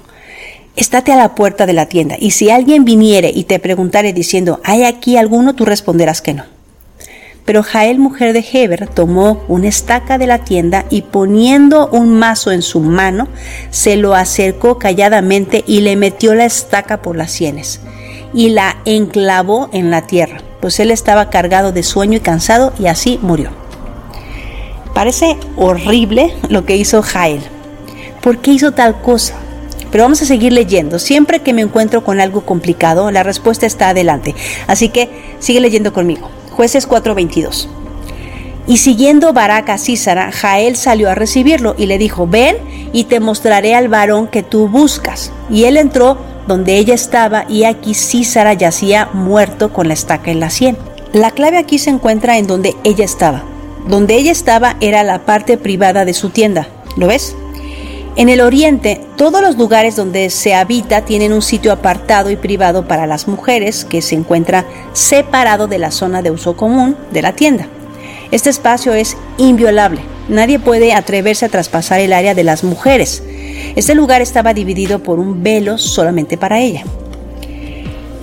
estate 0.76 1.12
a 1.12 1.18
la 1.18 1.36
puerta 1.36 1.66
de 1.66 1.74
la 1.74 1.88
tienda, 1.88 2.16
y 2.20 2.32
si 2.32 2.50
alguien 2.50 2.86
viniere 2.86 3.32
y 3.34 3.44
te 3.46 3.60
preguntare 3.60 4.14
diciendo, 4.14 4.62
¿hay 4.64 4.84
aquí 4.84 5.18
alguno? 5.18 5.56
tú 5.56 5.66
responderás 5.66 6.22
que 6.22 6.34
no. 6.34 6.57
Pero 7.48 7.64
Jael, 7.64 7.98
mujer 7.98 8.34
de 8.34 8.46
Heber, 8.52 8.90
tomó 8.90 9.42
una 9.48 9.70
estaca 9.70 10.18
de 10.18 10.28
la 10.28 10.40
tienda 10.40 10.84
y 10.90 11.04
poniendo 11.04 11.88
un 11.88 12.20
mazo 12.20 12.52
en 12.52 12.62
su 12.62 12.82
mano, 12.82 13.30
se 13.70 13.96
lo 13.96 14.16
acercó 14.16 14.78
calladamente 14.78 15.64
y 15.66 15.80
le 15.80 15.96
metió 15.96 16.36
la 16.36 16.44
estaca 16.44 17.02
por 17.02 17.16
las 17.16 17.32
sienes 17.32 17.80
y 18.34 18.50
la 18.50 18.76
enclavó 18.84 19.70
en 19.72 19.92
la 19.92 20.06
tierra, 20.08 20.42
pues 20.60 20.82
él 20.82 20.92
estaba 20.92 21.30
cargado 21.30 21.72
de 21.72 21.84
sueño 21.84 22.18
y 22.18 22.20
cansado 22.20 22.74
y 22.80 22.88
así 22.88 23.18
murió. 23.22 23.52
Parece 24.94 25.38
horrible 25.56 26.34
lo 26.50 26.66
que 26.66 26.76
hizo 26.76 27.02
Jael. 27.02 27.40
¿Por 28.22 28.40
qué 28.40 28.52
hizo 28.52 28.74
tal 28.74 29.02
cosa? 29.02 29.36
Pero 29.90 30.04
vamos 30.04 30.22
a 30.22 30.26
seguir 30.26 30.52
leyendo. 30.52 31.00
Siempre 31.00 31.40
que 31.40 31.54
me 31.54 31.62
encuentro 31.62 32.04
con 32.04 32.20
algo 32.20 32.42
complicado, 32.42 33.10
la 33.10 33.24
respuesta 33.24 33.66
está 33.66 33.88
adelante. 33.88 34.36
Así 34.68 34.90
que 34.90 35.08
sigue 35.40 35.62
leyendo 35.62 35.94
conmigo. 35.94 36.30
Jueces 36.58 36.90
4:22. 36.90 37.68
Y 38.66 38.78
siguiendo 38.78 39.32
Barak 39.32 39.70
a 39.70 39.78
Císara, 39.78 40.32
Jael 40.32 40.76
salió 40.76 41.10
a 41.12 41.16
recibirlo 41.16 41.76
y 41.78 41.86
le 41.86 42.00
dijo, 42.00 42.28
ven 42.28 42.58
y 42.92 43.04
te 43.04 43.20
mostraré 43.20 43.76
al 43.76 43.88
varón 43.88 44.28
que 44.28 44.42
tú 44.42 44.68
buscas. 44.68 45.32
Y 45.52 45.66
él 45.66 45.78
entró 45.78 46.18
donde 46.48 46.78
ella 46.78 46.96
estaba 46.96 47.46
y 47.48 47.64
aquí 47.64 47.94
Císara 47.94 48.54
yacía 48.54 49.08
muerto 49.14 49.72
con 49.72 49.88
la 49.88 49.94
estaca 49.94 50.32
en 50.32 50.40
la 50.40 50.50
sien. 50.50 50.78
La 51.14 51.30
clave 51.30 51.60
aquí 51.60 51.78
se 51.78 51.92
encuentra 51.92 52.40
en 52.40 52.48
donde 52.48 52.76
ella 52.84 53.06
estaba. 53.06 53.44
Donde 53.88 54.16
ella 54.16 54.32
estaba 54.32 54.78
era 54.82 55.04
la 55.04 55.20
parte 55.26 55.58
privada 55.58 56.06
de 56.06 56.16
su 56.16 56.32
tienda. 56.32 56.68
¿Lo 56.98 57.06
ves? 57.08 57.36
En 58.18 58.30
el 58.30 58.42
oriente, 58.42 59.00
todos 59.16 59.44
los 59.44 59.58
lugares 59.58 59.96
donde 59.96 60.32
se 60.32 60.56
habita 60.56 61.06
tienen 61.06 61.34
un 61.34 61.44
sitio 61.44 61.72
apartado 61.72 62.32
y 62.32 62.36
privado 62.36 62.88
para 62.88 63.06
las 63.06 63.28
mujeres 63.28 63.86
que 63.86 64.02
se 64.02 64.16
encuentra 64.16 64.66
separado 64.94 65.68
de 65.68 65.78
la 65.78 65.92
zona 65.92 66.24
de 66.24 66.32
uso 66.32 66.58
común 66.58 66.98
de 67.14 67.22
la 67.22 67.34
tienda. 67.34 67.68
Este 68.32 68.50
espacio 68.50 68.96
es 68.96 69.16
inviolable. 69.38 70.02
Nadie 70.30 70.58
puede 70.58 70.94
atreverse 70.94 71.46
a 71.46 71.50
traspasar 71.50 72.00
el 72.00 72.12
área 72.12 72.34
de 72.34 72.44
las 72.44 72.64
mujeres. 72.64 73.22
Este 73.76 73.94
lugar 73.94 74.24
estaba 74.24 74.56
dividido 74.56 74.98
por 74.98 75.20
un 75.20 75.44
velo 75.44 75.78
solamente 75.78 76.40
para 76.40 76.60
ella. 76.60 76.86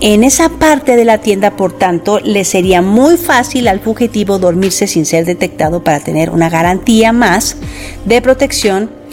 En 0.01 0.25
esa 0.25 0.49
parte 0.49 0.97
de 0.97 1.05
la 1.05 1.19
tienda, 1.19 1.53
por 1.53 1.73
tanto, 1.73 2.19
le 2.19 2.45
sería 2.45 2.83
muy 2.83 3.17
fácil 3.17 3.69
al 3.69 3.79
fugitivo 3.79 4.41
dormirse 4.41 4.89
sin 4.89 5.07
ser 5.07 5.25
detectado 5.25 5.85
para 5.85 6.01
tener 6.01 6.31
una 6.31 6.51
garantía 6.51 7.13
más 7.13 7.57
de 8.05 8.21
protección 8.21 9.04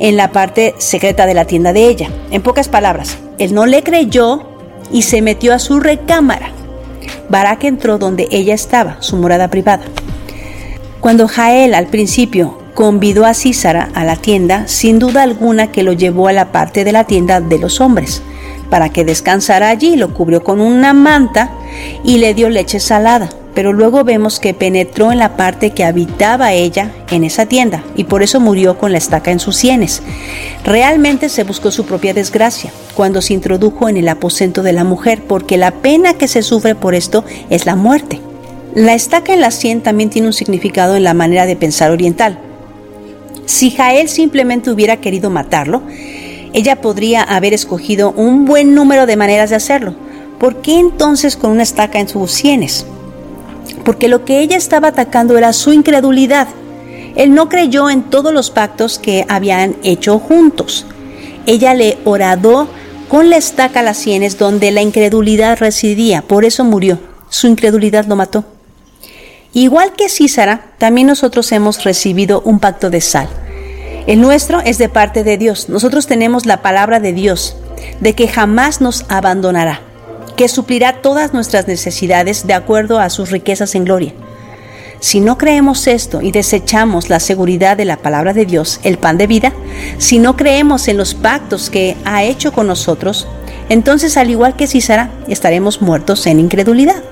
en 0.00 0.16
la 0.16 0.32
parte 0.32 0.74
secreta 0.78 1.26
de 1.26 1.34
la 1.34 1.44
tienda 1.44 1.72
de 1.72 1.86
ella. 1.86 2.08
En 2.32 2.42
pocas 2.42 2.68
palabras, 2.68 3.18
él 3.38 3.54
no 3.54 3.66
le 3.66 3.84
creyó 3.84 4.42
y 4.90 5.02
se 5.02 5.22
metió 5.22 5.54
a 5.54 5.60
su 5.60 5.78
recámara. 5.78 6.50
Barak 7.28 7.64
entró 7.64 7.98
donde 7.98 8.26
ella 8.32 8.54
estaba, 8.54 8.96
su 9.00 9.16
morada 9.16 9.48
privada. 9.48 9.84
Cuando 11.00 11.28
Jael 11.28 11.74
al 11.74 11.86
principio 11.86 12.58
convidó 12.74 13.24
a 13.24 13.34
Císara 13.34 13.90
a 13.94 14.04
la 14.04 14.16
tienda, 14.16 14.66
sin 14.66 14.98
duda 14.98 15.22
alguna 15.22 15.70
que 15.70 15.82
lo 15.82 15.92
llevó 15.92 16.28
a 16.28 16.32
la 16.32 16.50
parte 16.50 16.84
de 16.84 16.92
la 16.92 17.04
tienda 17.04 17.40
de 17.40 17.58
los 17.58 17.80
hombres, 17.80 18.22
para 18.70 18.88
que 18.88 19.04
descansara 19.04 19.68
allí, 19.68 19.96
lo 19.96 20.14
cubrió 20.14 20.42
con 20.42 20.60
una 20.60 20.92
manta 20.92 21.50
y 22.04 22.18
le 22.18 22.34
dio 22.34 22.48
leche 22.48 22.80
salada 22.80 23.28
pero 23.54 23.72
luego 23.72 24.04
vemos 24.04 24.38
que 24.38 24.54
penetró 24.54 25.12
en 25.12 25.18
la 25.18 25.36
parte 25.36 25.70
que 25.70 25.84
habitaba 25.84 26.52
ella 26.52 26.92
en 27.10 27.24
esa 27.24 27.46
tienda 27.46 27.82
y 27.96 28.04
por 28.04 28.22
eso 28.22 28.40
murió 28.40 28.78
con 28.78 28.92
la 28.92 28.98
estaca 28.98 29.30
en 29.30 29.40
sus 29.40 29.56
sienes. 29.56 30.02
Realmente 30.64 31.28
se 31.28 31.44
buscó 31.44 31.70
su 31.70 31.84
propia 31.84 32.14
desgracia 32.14 32.70
cuando 32.94 33.22
se 33.22 33.34
introdujo 33.34 33.88
en 33.88 33.96
el 33.96 34.08
aposento 34.08 34.62
de 34.62 34.72
la 34.72 34.84
mujer, 34.84 35.22
porque 35.26 35.56
la 35.56 35.70
pena 35.70 36.14
que 36.14 36.28
se 36.28 36.42
sufre 36.42 36.74
por 36.74 36.94
esto 36.94 37.24
es 37.48 37.66
la 37.66 37.76
muerte. 37.76 38.20
La 38.74 38.94
estaca 38.94 39.32
en 39.32 39.40
la 39.40 39.50
sien 39.50 39.80
también 39.80 40.10
tiene 40.10 40.28
un 40.28 40.32
significado 40.32 40.96
en 40.96 41.04
la 41.04 41.14
manera 41.14 41.46
de 41.46 41.56
pensar 41.56 41.90
oriental. 41.90 42.38
Si 43.46 43.70
Jael 43.70 44.08
simplemente 44.08 44.70
hubiera 44.70 44.98
querido 44.98 45.28
matarlo, 45.28 45.82
ella 46.52 46.80
podría 46.80 47.22
haber 47.22 47.52
escogido 47.52 48.12
un 48.12 48.44
buen 48.44 48.74
número 48.74 49.06
de 49.06 49.16
maneras 49.16 49.50
de 49.50 49.56
hacerlo. 49.56 49.94
¿Por 50.38 50.62
qué 50.62 50.78
entonces 50.78 51.36
con 51.36 51.50
una 51.50 51.62
estaca 51.62 51.98
en 51.98 52.08
sus 52.08 52.30
sienes? 52.30 52.86
Porque 53.84 54.08
lo 54.08 54.24
que 54.24 54.40
ella 54.40 54.56
estaba 54.56 54.88
atacando 54.88 55.36
era 55.38 55.52
su 55.52 55.72
incredulidad. 55.72 56.48
Él 57.16 57.34
no 57.34 57.48
creyó 57.48 57.90
en 57.90 58.02
todos 58.02 58.32
los 58.32 58.50
pactos 58.50 58.98
que 58.98 59.26
habían 59.28 59.76
hecho 59.82 60.18
juntos. 60.18 60.86
Ella 61.46 61.74
le 61.74 61.98
oradó 62.04 62.68
con 63.08 63.30
la 63.30 63.36
estaca 63.36 63.80
a 63.80 63.82
las 63.82 63.98
sienes 63.98 64.38
donde 64.38 64.70
la 64.70 64.82
incredulidad 64.82 65.58
residía, 65.58 66.22
por 66.22 66.44
eso 66.44 66.64
murió. 66.64 66.98
Su 67.28 67.46
incredulidad 67.46 68.06
lo 68.06 68.16
mató. 68.16 68.44
Igual 69.52 69.92
que 69.94 70.08
Císara, 70.08 70.72
también 70.78 71.08
nosotros 71.08 71.50
hemos 71.50 71.82
recibido 71.82 72.40
un 72.42 72.60
pacto 72.60 72.90
de 72.90 73.00
sal. 73.00 73.28
El 74.06 74.20
nuestro 74.20 74.60
es 74.60 74.78
de 74.78 74.88
parte 74.88 75.24
de 75.24 75.36
Dios. 75.36 75.68
Nosotros 75.68 76.06
tenemos 76.06 76.46
la 76.46 76.62
palabra 76.62 77.00
de 77.00 77.12
Dios, 77.12 77.56
de 78.00 78.14
que 78.14 78.28
jamás 78.28 78.80
nos 78.80 79.04
abandonará 79.08 79.89
que 80.40 80.48
suplirá 80.48 81.02
todas 81.02 81.34
nuestras 81.34 81.68
necesidades 81.68 82.46
de 82.46 82.54
acuerdo 82.54 82.98
a 82.98 83.10
sus 83.10 83.30
riquezas 83.30 83.74
en 83.74 83.84
gloria. 83.84 84.14
Si 84.98 85.20
no 85.20 85.36
creemos 85.36 85.86
esto 85.86 86.22
y 86.22 86.32
desechamos 86.32 87.10
la 87.10 87.20
seguridad 87.20 87.76
de 87.76 87.84
la 87.84 87.98
palabra 87.98 88.32
de 88.32 88.46
Dios, 88.46 88.80
el 88.82 88.96
pan 88.96 89.18
de 89.18 89.26
vida, 89.26 89.52
si 89.98 90.18
no 90.18 90.38
creemos 90.38 90.88
en 90.88 90.96
los 90.96 91.12
pactos 91.12 91.68
que 91.68 91.94
ha 92.06 92.24
hecho 92.24 92.52
con 92.52 92.68
nosotros, 92.68 93.28
entonces 93.68 94.16
al 94.16 94.30
igual 94.30 94.56
que 94.56 94.66
Císara, 94.66 95.10
estaremos 95.28 95.82
muertos 95.82 96.26
en 96.26 96.40
incredulidad. 96.40 97.04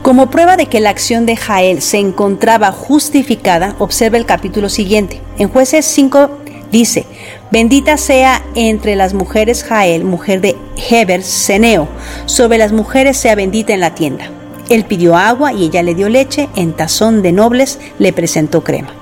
Como 0.00 0.30
prueba 0.30 0.56
de 0.56 0.64
que 0.64 0.80
la 0.80 0.88
acción 0.88 1.26
de 1.26 1.36
Jael 1.36 1.82
se 1.82 1.98
encontraba 1.98 2.72
justificada, 2.72 3.76
observa 3.80 4.16
el 4.16 4.24
capítulo 4.24 4.70
siguiente. 4.70 5.20
En 5.36 5.50
jueces 5.50 5.84
5 5.84 6.38
dice, 6.72 7.06
Bendita 7.52 7.98
sea 7.98 8.42
entre 8.54 8.96
las 8.96 9.14
mujeres 9.14 9.62
Jael, 9.62 10.04
mujer 10.04 10.40
de 10.40 10.56
Heber, 10.90 11.22
Seneo. 11.22 11.86
Sobre 12.26 12.58
las 12.58 12.72
mujeres 12.72 13.18
sea 13.18 13.34
bendita 13.34 13.74
en 13.74 13.80
la 13.80 13.94
tienda. 13.94 14.30
Él 14.70 14.84
pidió 14.84 15.16
agua 15.16 15.52
y 15.52 15.64
ella 15.64 15.82
le 15.82 15.94
dio 15.94 16.08
leche, 16.08 16.48
en 16.56 16.72
tazón 16.72 17.22
de 17.22 17.30
nobles 17.30 17.78
le 17.98 18.12
presentó 18.12 18.64
crema. 18.64 18.94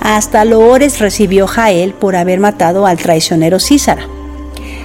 Hasta 0.00 0.46
loores 0.46 0.98
recibió 0.98 1.46
Jael 1.46 1.92
por 1.92 2.16
haber 2.16 2.40
matado 2.40 2.86
al 2.86 2.96
traicionero 2.96 3.60
Císara. 3.60 4.08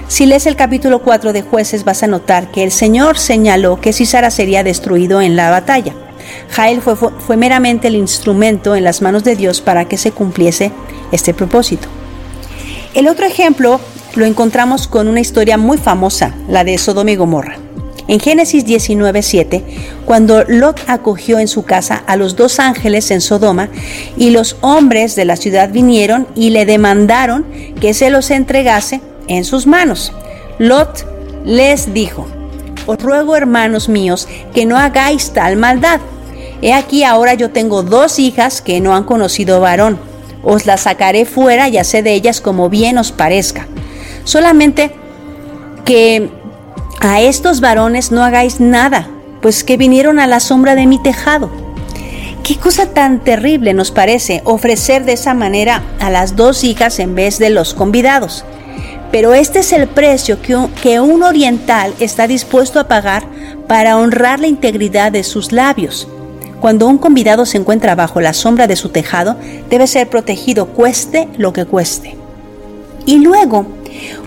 Si 0.08 0.26
lees 0.26 0.46
el 0.46 0.54
capítulo 0.54 1.00
4 1.00 1.32
de 1.32 1.42
jueces 1.42 1.84
vas 1.84 2.02
a 2.02 2.06
notar 2.06 2.50
que 2.52 2.62
el 2.62 2.70
Señor 2.70 3.18
señaló 3.18 3.80
que 3.80 3.94
Císara 3.94 4.30
sería 4.30 4.62
destruido 4.62 5.22
en 5.22 5.34
la 5.34 5.50
batalla. 5.50 5.94
Jael 6.50 6.80
fue, 6.80 6.96
fue 6.96 7.36
meramente 7.36 7.88
el 7.88 7.96
instrumento 7.96 8.76
en 8.76 8.84
las 8.84 9.02
manos 9.02 9.24
de 9.24 9.36
Dios 9.36 9.60
para 9.60 9.86
que 9.86 9.96
se 9.96 10.12
cumpliese 10.12 10.72
este 11.12 11.34
propósito. 11.34 11.88
El 12.94 13.08
otro 13.08 13.26
ejemplo 13.26 13.80
lo 14.14 14.24
encontramos 14.24 14.88
con 14.88 15.08
una 15.08 15.20
historia 15.20 15.58
muy 15.58 15.76
famosa, 15.78 16.34
la 16.48 16.64
de 16.64 16.78
Sodoma 16.78 17.10
y 17.10 17.16
Gomorra. 17.16 17.58
En 18.08 18.20
Génesis 18.20 18.64
19:7, 18.64 19.62
cuando 20.04 20.44
Lot 20.44 20.80
acogió 20.86 21.40
en 21.40 21.48
su 21.48 21.64
casa 21.64 22.02
a 22.06 22.16
los 22.16 22.36
dos 22.36 22.60
ángeles 22.60 23.10
en 23.10 23.20
Sodoma, 23.20 23.68
y 24.16 24.30
los 24.30 24.56
hombres 24.60 25.16
de 25.16 25.24
la 25.24 25.36
ciudad 25.36 25.70
vinieron 25.70 26.28
y 26.36 26.50
le 26.50 26.64
demandaron 26.66 27.44
que 27.80 27.94
se 27.94 28.10
los 28.10 28.30
entregase 28.30 29.00
en 29.26 29.44
sus 29.44 29.66
manos. 29.66 30.12
Lot 30.58 31.04
les 31.44 31.92
dijo, 31.92 32.28
Os 32.86 33.02
ruego, 33.02 33.34
hermanos 33.34 33.88
míos, 33.88 34.28
que 34.54 34.66
no 34.66 34.78
hagáis 34.78 35.32
tal 35.32 35.56
maldad. 35.56 36.00
He 36.62 36.72
aquí 36.72 37.04
ahora 37.04 37.34
yo 37.34 37.50
tengo 37.50 37.82
dos 37.82 38.18
hijas 38.18 38.60
que 38.62 38.80
no 38.80 38.94
han 38.94 39.04
conocido 39.04 39.60
varón 39.60 39.98
os 40.48 40.64
las 40.64 40.82
sacaré 40.82 41.26
fuera 41.26 41.68
y 41.68 41.76
haced 41.76 42.04
de 42.04 42.14
ellas 42.14 42.40
como 42.40 42.70
bien 42.70 42.98
os 42.98 43.10
parezca. 43.10 43.66
Solamente 44.22 44.92
que 45.84 46.30
a 47.00 47.20
estos 47.20 47.60
varones 47.60 48.12
no 48.12 48.22
hagáis 48.22 48.60
nada, 48.60 49.08
pues 49.42 49.64
que 49.64 49.76
vinieron 49.76 50.20
a 50.20 50.28
la 50.28 50.38
sombra 50.38 50.76
de 50.76 50.86
mi 50.86 51.02
tejado. 51.02 51.50
Qué 52.44 52.56
cosa 52.56 52.86
tan 52.86 53.24
terrible 53.24 53.74
nos 53.74 53.90
parece 53.90 54.40
ofrecer 54.44 55.04
de 55.04 55.14
esa 55.14 55.34
manera 55.34 55.82
a 55.98 56.10
las 56.10 56.36
dos 56.36 56.62
hijas 56.62 57.00
en 57.00 57.16
vez 57.16 57.40
de 57.40 57.50
los 57.50 57.74
convidados. 57.74 58.44
Pero 59.10 59.34
este 59.34 59.60
es 59.60 59.72
el 59.72 59.88
precio 59.88 60.40
que 60.42 60.54
un, 60.54 60.68
que 60.68 61.00
un 61.00 61.24
oriental 61.24 61.92
está 61.98 62.28
dispuesto 62.28 62.78
a 62.78 62.86
pagar 62.86 63.24
para 63.66 63.96
honrar 63.96 64.38
la 64.38 64.46
integridad 64.46 65.10
de 65.10 65.24
sus 65.24 65.50
labios. 65.50 66.06
Cuando 66.60 66.88
un 66.88 66.98
convidado 66.98 67.46
se 67.46 67.58
encuentra 67.58 67.94
bajo 67.94 68.20
la 68.20 68.32
sombra 68.32 68.66
de 68.66 68.76
su 68.76 68.88
tejado, 68.88 69.36
debe 69.68 69.86
ser 69.86 70.08
protegido 70.08 70.66
cueste 70.66 71.28
lo 71.36 71.52
que 71.52 71.64
cueste. 71.64 72.16
Y 73.04 73.18
luego, 73.18 73.66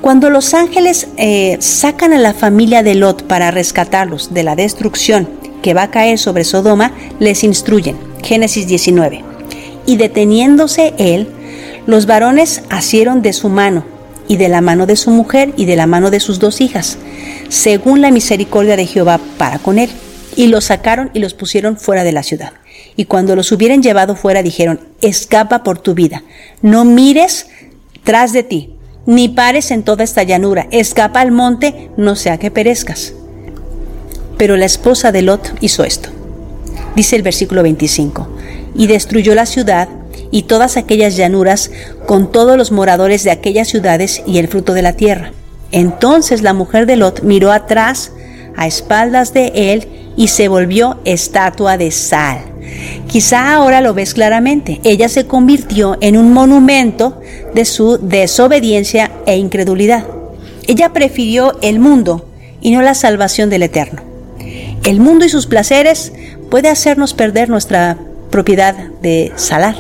cuando 0.02 0.30
los 0.30 0.54
ángeles 0.54 1.08
eh, 1.18 1.58
sacan 1.60 2.14
a 2.14 2.20
la 2.20 2.34
familia 2.34 2.84
de 2.84 2.96
Lot 2.96 3.24
para 3.24 3.52
rescatarlos 3.52 4.34
de 4.34 4.44
la 4.44 4.56
destrucción 4.56 5.28
que 5.62 5.74
va 5.74 5.84
a 5.84 5.92
caer 5.92 6.18
sobre 6.18 6.44
Sodoma, 6.44 6.94
les 7.20 7.44
instruyen. 7.44 7.98
Génesis 8.24 8.68
19. 8.68 9.24
Y 9.86 9.98
deteniéndose 9.98 10.94
él, 10.98 11.28
los 11.88 12.06
varones 12.06 12.62
asieron 12.70 13.22
de 13.22 13.34
su 13.34 13.50
mano 13.50 13.84
y 14.28 14.38
de 14.38 14.48
la 14.48 14.62
mano 14.62 14.86
de 14.86 14.96
su 14.96 15.10
mujer 15.10 15.54
y 15.58 15.66
de 15.66 15.76
la 15.76 15.88
mano 15.88 16.12
de 16.12 16.20
sus 16.20 16.40
dos 16.40 16.62
hijas, 16.62 16.98
según 17.50 18.02
la 18.02 18.12
misericordia 18.12 18.78
de 18.78 18.86
Jehová 18.86 19.20
para 19.38 19.58
con 19.58 19.80
él 19.80 19.90
y 20.40 20.48
los 20.48 20.64
sacaron 20.64 21.12
y 21.14 21.20
los 21.20 21.34
pusieron 21.34 21.76
fuera 21.76 22.06
de 22.06 22.14
la 22.14 22.24
ciudad. 22.24 22.54
Y 22.96 23.04
cuando 23.04 23.36
los 23.36 23.52
hubieran 23.52 23.84
llevado 23.84 24.16
fuera 24.16 24.42
dijeron, 24.42 24.80
escapa 25.02 25.64
por 25.64 25.80
tu 25.80 25.96
vida, 25.96 26.24
no 26.62 26.86
mires 26.86 27.48
tras 28.06 28.32
de 28.32 28.44
ti, 28.44 28.74
ni 29.06 29.28
pares 29.28 29.70
en 29.70 29.84
toda 29.84 30.06
esta 30.06 30.24
llanura, 30.24 30.70
escapa 30.72 31.20
al 31.20 31.34
monte, 31.34 31.90
no 31.98 32.16
sea 32.16 32.38
que 32.38 32.52
perezcas. 32.52 33.12
Pero 34.38 34.56
la 34.56 34.64
esposa 34.64 35.12
de 35.12 35.24
Lot 35.24 35.58
hizo 35.60 35.84
esto. 35.84 36.08
Dice 36.96 37.18
el 37.18 37.22
versículo 37.22 37.62
25, 37.62 38.30
y 38.76 38.88
destruyó 38.88 39.36
la 39.36 39.46
ciudad 39.46 39.90
y 40.32 40.44
todas 40.44 40.78
aquellas 40.78 41.18
llanuras 41.18 41.70
con 42.06 42.32
todos 42.32 42.58
los 42.58 42.72
moradores 42.72 43.26
de 43.26 43.32
aquellas 43.32 43.68
ciudades 43.68 44.24
y 44.26 44.38
el 44.38 44.48
fruto 44.48 44.74
de 44.74 44.84
la 44.84 44.94
tierra. 44.94 45.34
Entonces 45.74 46.44
la 46.44 46.54
mujer 46.54 46.86
de 46.86 46.96
Lot 46.96 47.24
miró 47.24 47.52
atrás 47.52 48.14
a 48.56 48.68
espaldas 48.68 49.34
de 49.34 49.52
él 49.74 50.00
y 50.20 50.28
se 50.28 50.50
volvió 50.50 51.00
estatua 51.06 51.78
de 51.78 51.92
sal. 51.92 52.40
Quizá 53.08 53.54
ahora 53.54 53.80
lo 53.80 53.94
ves 53.94 54.14
claramente. 54.14 54.82
Ella 54.84 55.08
se 55.08 55.26
convirtió 55.26 55.98
en 56.02 56.18
un 56.18 56.34
monumento 56.34 57.22
de 57.54 57.64
su 57.64 57.98
desobediencia 58.00 59.12
e 59.26 59.38
incredulidad. 59.38 60.06
Ella 60.68 60.92
prefirió 60.92 61.58
el 61.62 61.80
mundo 61.80 62.28
y 62.60 62.72
no 62.72 62.82
la 62.82 62.96
salvación 62.96 63.50
del 63.50 63.64
Eterno. 63.64 64.02
El 64.84 65.00
mundo 65.00 65.24
y 65.24 65.30
sus 65.30 65.48
placeres 65.48 66.12
puede 66.52 66.68
hacernos 66.68 67.14
perder 67.14 67.48
nuestra 67.48 67.98
propiedad 68.30 68.76
de 69.02 69.32
salar. 69.38 69.78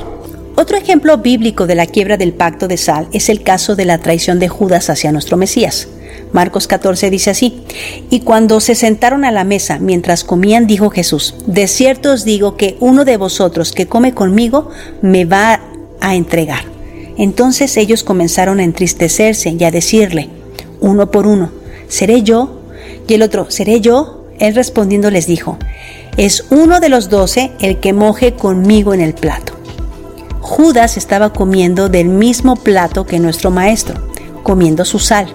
Otro 0.55 0.77
ejemplo 0.77 1.17
bíblico 1.17 1.67
de 1.67 1.75
la 1.75 1.86
quiebra 1.86 2.15
del 2.15 2.31
pacto 2.31 2.69
de 2.69 2.77
sal 2.77 3.10
es 3.12 3.27
el 3.27 3.43
caso 3.43 3.75
de 3.75 3.84
la 3.84 3.98
traición 3.98 4.39
de 4.39 4.48
Judas 4.48 4.89
hacia 4.89 5.12
nuestro 5.12 5.36
Mesías. 5.36 5.89
Marcos 6.31 6.67
14 6.67 7.09
dice 7.09 7.31
así, 7.31 7.62
y 8.09 8.19
cuando 8.19 8.59
se 8.59 8.75
sentaron 8.75 9.25
a 9.25 9.31
la 9.31 9.43
mesa 9.43 9.79
mientras 9.79 10.24
comían, 10.24 10.67
dijo 10.67 10.89
Jesús, 10.91 11.36
de 11.48 11.67
cierto 11.67 12.12
os 12.12 12.24
digo 12.24 12.55
que 12.55 12.77
uno 12.79 13.03
de 13.03 13.17
vosotros 13.17 13.71
que 13.71 13.88
come 13.88 14.13
conmigo 14.13 14.69
me 15.01 15.25
va 15.25 15.62
a 16.00 16.15
entregar. 16.15 16.65
Entonces 17.17 17.75
ellos 17.77 18.03
comenzaron 18.03 18.59
a 18.59 18.63
entristecerse 18.63 19.55
y 19.57 19.63
a 19.63 19.71
decirle, 19.71 20.29
uno 20.79 21.09
por 21.09 21.25
uno, 21.25 21.50
¿seré 21.88 22.21
yo? 22.21 22.59
Y 23.07 23.15
el 23.15 23.24
otro, 23.24 23.50
¿seré 23.50 23.81
yo? 23.81 24.27
Él 24.38 24.55
respondiendo 24.55 25.09
les 25.09 25.25
dijo, 25.25 25.57
es 26.15 26.45
uno 26.51 26.79
de 26.79 26.89
los 26.89 27.09
doce 27.09 27.51
el 27.59 27.79
que 27.79 27.91
moje 27.91 28.33
conmigo 28.33 28.93
en 28.93 29.01
el 29.01 29.15
plato. 29.15 29.53
Judas 30.41 30.95
estaba 30.95 31.33
comiendo 31.33 31.89
del 31.89 32.07
mismo 32.07 32.55
plato 32.55 33.05
que 33.05 33.19
nuestro 33.19 33.51
maestro, 33.51 34.00
comiendo 34.43 34.86
su 34.86 35.00
sal 35.00 35.33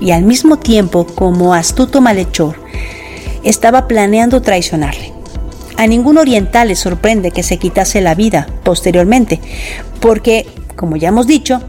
y 0.00 0.10
al 0.12 0.22
mismo 0.22 0.58
tiempo, 0.58 1.06
como 1.06 1.54
astuto 1.54 2.00
malhechor, 2.00 2.56
estaba 3.44 3.88
planeando 3.88 4.42
traicionarle. 4.42 5.12
A 5.76 5.86
ningún 5.86 6.18
oriental 6.18 6.68
le 6.68 6.76
sorprende 6.76 7.30
que 7.30 7.42
se 7.42 7.58
quitase 7.58 8.00
la 8.00 8.14
vida 8.14 8.48
posteriormente, 8.64 9.40
porque, 10.00 10.46
como 10.76 10.96
ya 10.96 11.08
hemos 11.08 11.26
dicho, 11.26 11.60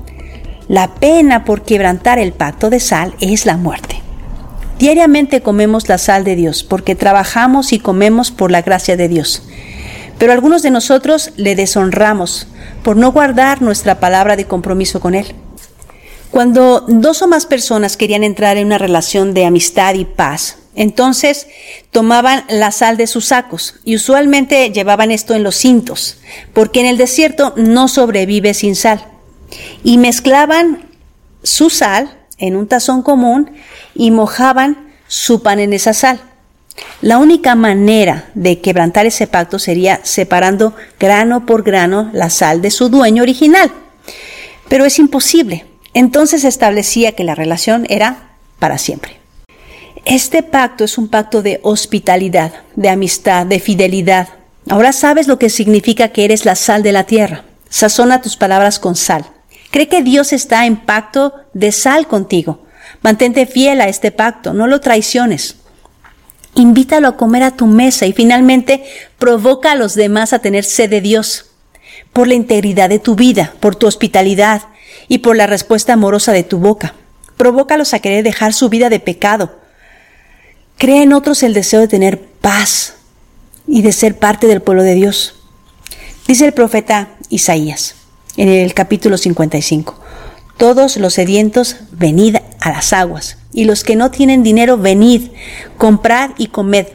la 0.67 0.95
pena 0.95 1.45
por 1.45 1.63
quebrantar 1.63 2.19
el 2.19 2.31
pacto 2.31 2.69
de 2.69 2.79
sal 2.79 3.13
es 3.19 3.45
la 3.45 3.57
muerte. 3.57 4.01
Diariamente 4.79 5.41
comemos 5.41 5.89
la 5.89 5.97
sal 5.97 6.23
de 6.23 6.35
Dios 6.35 6.63
porque 6.63 6.95
trabajamos 6.95 7.73
y 7.73 7.79
comemos 7.79 8.31
por 8.31 8.49
la 8.49 8.61
gracia 8.61 8.95
de 8.95 9.09
Dios. 9.09 9.43
Pero 10.17 10.31
algunos 10.31 10.61
de 10.61 10.71
nosotros 10.71 11.31
le 11.35 11.55
deshonramos 11.55 12.47
por 12.81 12.95
no 12.95 13.11
guardar 13.11 13.61
nuestra 13.61 13.99
palabra 13.99 14.37
de 14.37 14.45
compromiso 14.45 15.01
con 15.01 15.15
Él. 15.15 15.35
Cuando 16.31 16.81
dos 16.87 17.21
o 17.21 17.27
más 17.27 17.45
personas 17.45 17.97
querían 17.97 18.23
entrar 18.23 18.57
en 18.57 18.67
una 18.67 18.77
relación 18.77 19.33
de 19.33 19.45
amistad 19.45 19.95
y 19.95 20.05
paz, 20.05 20.57
entonces 20.75 21.47
tomaban 21.91 22.45
la 22.47 22.71
sal 22.71 22.95
de 22.97 23.07
sus 23.07 23.25
sacos 23.25 23.75
y 23.83 23.95
usualmente 23.95 24.69
llevaban 24.69 25.11
esto 25.11 25.33
en 25.33 25.43
los 25.43 25.55
cintos, 25.55 26.17
porque 26.53 26.79
en 26.79 26.85
el 26.85 26.97
desierto 26.97 27.53
no 27.57 27.87
sobrevive 27.87 28.53
sin 28.53 28.75
sal. 28.75 29.05
Y 29.83 29.97
mezclaban 29.97 30.89
su 31.43 31.69
sal 31.69 32.17
en 32.37 32.55
un 32.55 32.67
tazón 32.67 33.01
común 33.01 33.51
y 33.95 34.11
mojaban 34.11 34.93
su 35.07 35.41
pan 35.41 35.59
en 35.59 35.73
esa 35.73 35.93
sal. 35.93 36.21
La 37.01 37.17
única 37.17 37.55
manera 37.55 38.29
de 38.35 38.61
quebrantar 38.61 39.05
ese 39.05 39.27
pacto 39.27 39.59
sería 39.59 39.99
separando 40.03 40.75
grano 40.99 41.45
por 41.45 41.63
grano 41.63 42.09
la 42.13 42.29
sal 42.29 42.61
de 42.61 42.71
su 42.71 42.89
dueño 42.89 43.23
original. 43.23 43.71
Pero 44.69 44.85
es 44.85 44.99
imposible, 44.99 45.65
entonces 45.93 46.43
establecía 46.43 47.13
que 47.13 47.23
la 47.23 47.35
relación 47.35 47.85
era 47.89 48.29
para 48.59 48.77
siempre. 48.77 49.19
Este 50.05 50.43
pacto 50.43 50.83
es 50.83 50.97
un 50.97 51.07
pacto 51.07 51.41
de 51.41 51.59
hospitalidad, 51.63 52.53
de 52.75 52.89
amistad, 52.89 53.45
de 53.45 53.59
fidelidad. 53.59 54.29
Ahora 54.69 54.93
sabes 54.93 55.27
lo 55.27 55.39
que 55.39 55.49
significa 55.49 56.09
que 56.09 56.25
eres 56.25 56.45
la 56.45 56.55
sal 56.55 56.83
de 56.83 56.91
la 56.91 57.03
tierra. 57.03 57.45
Sazona 57.69 58.21
tus 58.21 58.37
palabras 58.37 58.79
con 58.79 58.95
sal. 58.95 59.25
Cree 59.71 59.87
que 59.87 60.01
Dios 60.01 60.33
está 60.33 60.65
en 60.65 60.77
pacto 60.77 61.33
de 61.53 61.71
sal 61.71 62.07
contigo. 62.07 62.63
Mantente 63.01 63.45
fiel 63.45 63.81
a 63.81 63.87
este 63.87 64.11
pacto, 64.11 64.53
no 64.53 64.67
lo 64.67 64.81
traiciones. 64.81 65.57
Invítalo 66.55 67.07
a 67.07 67.17
comer 67.17 67.43
a 67.43 67.55
tu 67.55 67.67
mesa 67.67 68.05
y 68.05 68.13
finalmente 68.13 68.83
provoca 69.19 69.73
a 69.73 69.75
los 69.75 69.93
demás 69.93 70.33
a 70.33 70.39
tener 70.39 70.63
sed 70.63 70.89
de 70.89 71.01
Dios 71.01 71.51
por 72.11 72.27
la 72.27 72.33
integridad 72.33 72.89
de 72.89 72.99
tu 72.99 73.15
vida, 73.15 73.53
por 73.59 73.75
tu 73.75 73.85
hospitalidad, 73.85 74.63
y 75.07 75.19
por 75.19 75.35
la 75.35 75.47
respuesta 75.47 75.93
amorosa 75.93 76.33
de 76.33 76.43
tu 76.43 76.59
boca. 76.59 76.95
Provócalos 77.37 77.93
a 77.93 77.99
querer 77.99 78.23
dejar 78.23 78.53
su 78.53 78.69
vida 78.69 78.89
de 78.89 78.99
pecado. 78.99 79.59
Crea 80.77 81.03
en 81.03 81.13
otros 81.13 81.43
el 81.43 81.53
deseo 81.53 81.79
de 81.79 81.87
tener 81.87 82.21
paz 82.21 82.95
y 83.67 83.81
de 83.81 83.91
ser 83.91 84.17
parte 84.17 84.47
del 84.47 84.61
pueblo 84.61 84.83
de 84.83 84.95
Dios. 84.95 85.35
Dice 86.27 86.45
el 86.45 86.53
profeta 86.53 87.09
Isaías 87.29 87.95
en 88.37 88.49
el 88.49 88.73
capítulo 88.73 89.17
55. 89.17 89.99
Todos 90.57 90.97
los 90.97 91.13
sedientos, 91.13 91.77
venid 91.91 92.35
a 92.59 92.69
las 92.69 92.93
aguas, 92.93 93.37
y 93.53 93.63
los 93.63 93.83
que 93.83 93.95
no 93.95 94.11
tienen 94.11 94.43
dinero, 94.43 94.77
venid, 94.77 95.29
comprad 95.77 96.31
y 96.37 96.47
comed. 96.47 96.87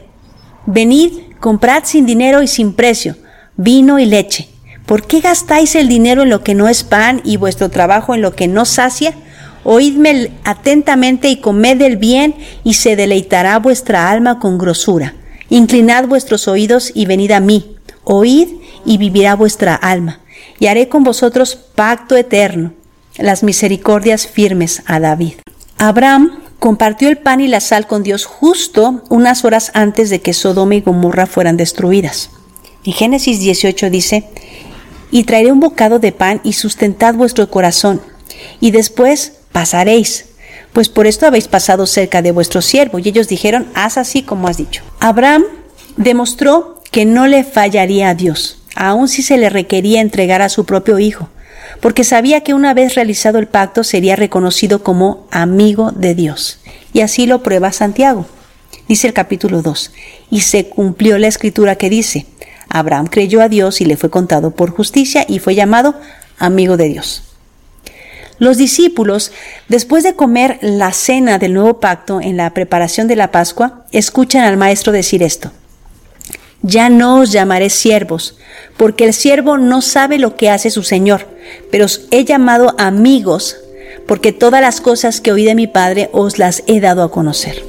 Venid, 0.65 1.13
comprad 1.39 1.83
sin 1.85 2.05
dinero 2.05 2.41
y 2.43 2.47
sin 2.47 2.73
precio, 2.73 3.17
vino 3.57 3.99
y 3.99 4.05
leche 4.05 4.54
¿Por 4.85 5.07
qué 5.07 5.19
gastáis 5.19 5.73
el 5.75 5.87
dinero 5.87 6.23
en 6.23 6.29
lo 6.29 6.43
que 6.43 6.53
no 6.53 6.67
es 6.67 6.83
pan 6.83 7.21
y 7.23 7.37
vuestro 7.37 7.69
trabajo 7.69 8.13
en 8.13 8.21
lo 8.21 8.35
que 8.35 8.47
no 8.47 8.65
sacia? 8.65 9.15
Oídme 9.63 10.31
atentamente 10.43 11.27
y 11.29 11.37
comed 11.37 11.81
el 11.81 11.97
bien, 11.97 12.35
y 12.63 12.75
se 12.75 12.95
deleitará 12.95 13.57
vuestra 13.57 14.11
alma 14.11 14.37
con 14.39 14.59
grosura. 14.59 15.15
Inclinad 15.49 16.05
vuestros 16.07 16.47
oídos 16.47 16.91
y 16.93 17.07
venid 17.07 17.31
a 17.31 17.39
mí. 17.39 17.75
Oíd 18.03 18.47
y 18.85 18.99
vivirá 18.99 19.35
vuestra 19.35 19.73
alma. 19.73 20.19
Y 20.59 20.67
haré 20.67 20.87
con 20.87 21.03
vosotros 21.03 21.55
pacto 21.55 22.15
eterno, 22.15 22.73
las 23.17 23.41
misericordias 23.41 24.27
firmes 24.27 24.83
a 24.85 24.99
David. 24.99 25.33
Abraham 25.79 26.39
compartió 26.59 27.09
el 27.09 27.17
pan 27.17 27.41
y 27.41 27.47
la 27.47 27.59
sal 27.59 27.87
con 27.87 28.03
Dios 28.03 28.25
justo 28.25 29.03
unas 29.09 29.45
horas 29.45 29.71
antes 29.73 30.11
de 30.11 30.21
que 30.21 30.33
Sodoma 30.33 30.75
y 30.75 30.81
Gomorra 30.81 31.25
fueran 31.25 31.57
destruidas. 31.57 32.29
En 32.85 32.93
Génesis 32.93 33.39
18 33.39 33.89
dice, 33.89 34.29
y 35.15 35.23
traeré 35.23 35.49
un 35.49 35.61
bocado 35.61 35.97
de 35.97 36.11
pan 36.11 36.41
y 36.43 36.51
sustentad 36.51 37.13
vuestro 37.13 37.49
corazón, 37.49 38.01
y 38.59 38.71
después 38.71 39.31
pasaréis, 39.53 40.25
pues 40.73 40.89
por 40.89 41.07
esto 41.07 41.25
habéis 41.25 41.47
pasado 41.47 41.85
cerca 41.85 42.21
de 42.21 42.31
vuestro 42.31 42.61
siervo. 42.61 42.99
Y 42.99 43.07
ellos 43.07 43.29
dijeron, 43.29 43.65
haz 43.75 43.97
así 43.97 44.23
como 44.23 44.49
has 44.49 44.57
dicho. 44.57 44.83
Abraham 44.99 45.45
demostró 45.95 46.81
que 46.91 47.05
no 47.05 47.27
le 47.27 47.45
fallaría 47.45 48.09
a 48.09 48.13
Dios, 48.13 48.61
aun 48.75 49.07
si 49.07 49.21
se 49.21 49.37
le 49.37 49.49
requería 49.49 50.01
entregar 50.01 50.41
a 50.41 50.49
su 50.49 50.65
propio 50.65 50.99
hijo, 50.99 51.29
porque 51.79 52.03
sabía 52.03 52.41
que 52.41 52.53
una 52.53 52.73
vez 52.73 52.95
realizado 52.95 53.39
el 53.39 53.47
pacto 53.47 53.85
sería 53.85 54.17
reconocido 54.17 54.83
como 54.83 55.27
amigo 55.31 55.93
de 55.93 56.13
Dios. 56.13 56.59
Y 56.91 56.99
así 56.99 57.25
lo 57.25 57.41
prueba 57.41 57.71
Santiago. 57.71 58.25
Dice 58.89 59.07
el 59.07 59.13
capítulo 59.13 59.61
2, 59.61 59.93
y 60.29 60.41
se 60.41 60.67
cumplió 60.67 61.17
la 61.19 61.27
escritura 61.27 61.77
que 61.77 61.89
dice, 61.89 62.25
Abraham 62.77 63.07
creyó 63.07 63.41
a 63.41 63.47
Dios 63.47 63.79
y 63.79 63.85
le 63.85 63.95
fue 63.95 64.09
contado 64.09 64.51
por 64.51 64.71
justicia 64.71 65.25
y 65.27 65.39
fue 65.39 65.55
llamado 65.55 65.95
amigo 66.37 66.75
de 66.75 66.89
Dios. 66.89 67.23
Los 68.37 68.57
discípulos, 68.57 69.31
después 69.69 70.03
de 70.03 70.15
comer 70.15 70.59
la 70.61 70.91
cena 70.91 71.37
del 71.37 71.53
nuevo 71.53 71.79
pacto 71.79 72.19
en 72.19 72.35
la 72.35 72.53
preparación 72.53 73.07
de 73.07 73.15
la 73.15 73.31
Pascua, 73.31 73.85
escuchan 73.93 74.43
al 74.43 74.57
Maestro 74.57 74.91
decir 74.91 75.23
esto. 75.23 75.51
Ya 76.63 76.89
no 76.89 77.21
os 77.21 77.31
llamaré 77.31 77.69
siervos, 77.69 78.37
porque 78.75 79.05
el 79.05 79.13
siervo 79.13 79.57
no 79.57 79.81
sabe 79.81 80.17
lo 80.17 80.35
que 80.35 80.49
hace 80.49 80.69
su 80.69 80.83
Señor, 80.83 81.27
pero 81.71 81.85
os 81.85 82.01
he 82.11 82.25
llamado 82.25 82.75
amigos, 82.77 83.55
porque 84.05 84.33
todas 84.33 84.59
las 84.59 84.81
cosas 84.81 85.21
que 85.21 85.31
oí 85.31 85.45
de 85.45 85.55
mi 85.55 85.67
Padre 85.67 86.09
os 86.11 86.39
las 86.39 86.63
he 86.67 86.81
dado 86.81 87.03
a 87.03 87.11
conocer. 87.11 87.63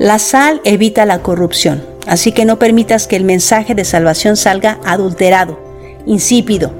La 0.00 0.18
sal 0.18 0.60
evita 0.64 1.06
la 1.06 1.22
corrupción, 1.22 1.93
así 2.06 2.32
que 2.32 2.44
no 2.44 2.58
permitas 2.58 3.06
que 3.06 3.16
el 3.16 3.24
mensaje 3.24 3.74
de 3.74 3.84
salvación 3.84 4.36
salga 4.36 4.78
adulterado, 4.84 5.58
insípido. 6.06 6.72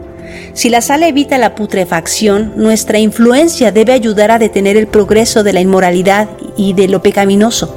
Si 0.53 0.69
la 0.69 0.81
sal 0.81 1.03
evita 1.03 1.39
la 1.39 1.55
putrefacción, 1.55 2.53
nuestra 2.57 2.99
influencia 2.99 3.73
debe 3.73 3.93
ayudar 3.93 4.31
a 4.31 4.39
detener 4.39 4.77
el 4.77 4.87
progreso 4.87 5.43
de 5.43 5.53
la 5.53 5.61
inmoralidad 5.61 6.29
y 6.57 6.73
de 6.73 6.89
lo 6.89 7.03
pecaminoso. 7.03 7.75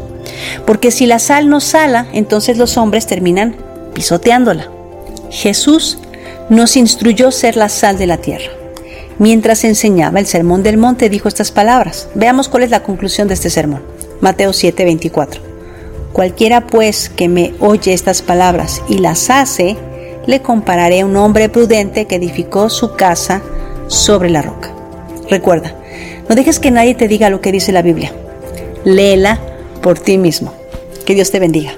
Porque 0.66 0.92
si 0.92 1.06
la 1.06 1.20
sal 1.20 1.50
no 1.50 1.60
sala, 1.60 2.08
entonces 2.14 2.58
los 2.58 2.78
hombres 2.78 3.08
terminan 3.08 3.56
pisoteándola. 3.94 4.70
Jesús 5.30 5.98
nos 6.50 6.78
instruyó 6.78 7.32
ser 7.32 7.58
la 7.58 7.70
sal 7.70 7.98
de 7.98 8.08
la 8.08 8.18
tierra. 8.18 8.52
Mientras 9.20 9.64
enseñaba 9.64 10.20
el 10.20 10.28
sermón 10.28 10.62
del 10.64 10.78
monte 10.78 11.10
dijo 11.10 11.28
estas 11.28 11.52
palabras. 11.52 12.08
Veamos 12.14 12.50
cuál 12.50 12.64
es 12.64 12.70
la 12.70 12.84
conclusión 12.84 13.28
de 13.28 13.34
este 13.34 13.50
sermón. 13.50 13.82
Mateo 14.22 14.52
7:24. 14.52 15.47
Cualquiera 16.18 16.66
pues 16.66 17.10
que 17.10 17.30
me 17.30 17.54
oye 17.60 17.94
estas 17.94 18.24
palabras 18.24 18.82
y 18.90 18.98
las 18.98 19.30
hace, 19.30 19.78
le 20.26 20.42
compararé 20.42 21.02
a 21.02 21.06
un 21.06 21.16
hombre 21.16 21.48
prudente 21.48 22.06
que 22.06 22.16
edificó 22.16 22.72
su 22.72 22.96
casa 22.96 23.44
sobre 23.86 24.32
la 24.32 24.42
roca. 24.42 24.74
Recuerda, 25.30 25.76
no 26.28 26.34
dejes 26.34 26.58
que 26.60 26.72
nadie 26.72 26.96
te 26.96 27.08
diga 27.08 27.30
lo 27.30 27.40
que 27.40 27.52
dice 27.52 27.72
la 27.72 27.84
Biblia. 27.84 28.12
Léela 28.84 29.40
por 29.84 30.00
ti 30.00 30.18
mismo. 30.18 30.56
Que 31.06 31.14
Dios 31.14 31.30
te 31.30 31.40
bendiga. 31.40 31.76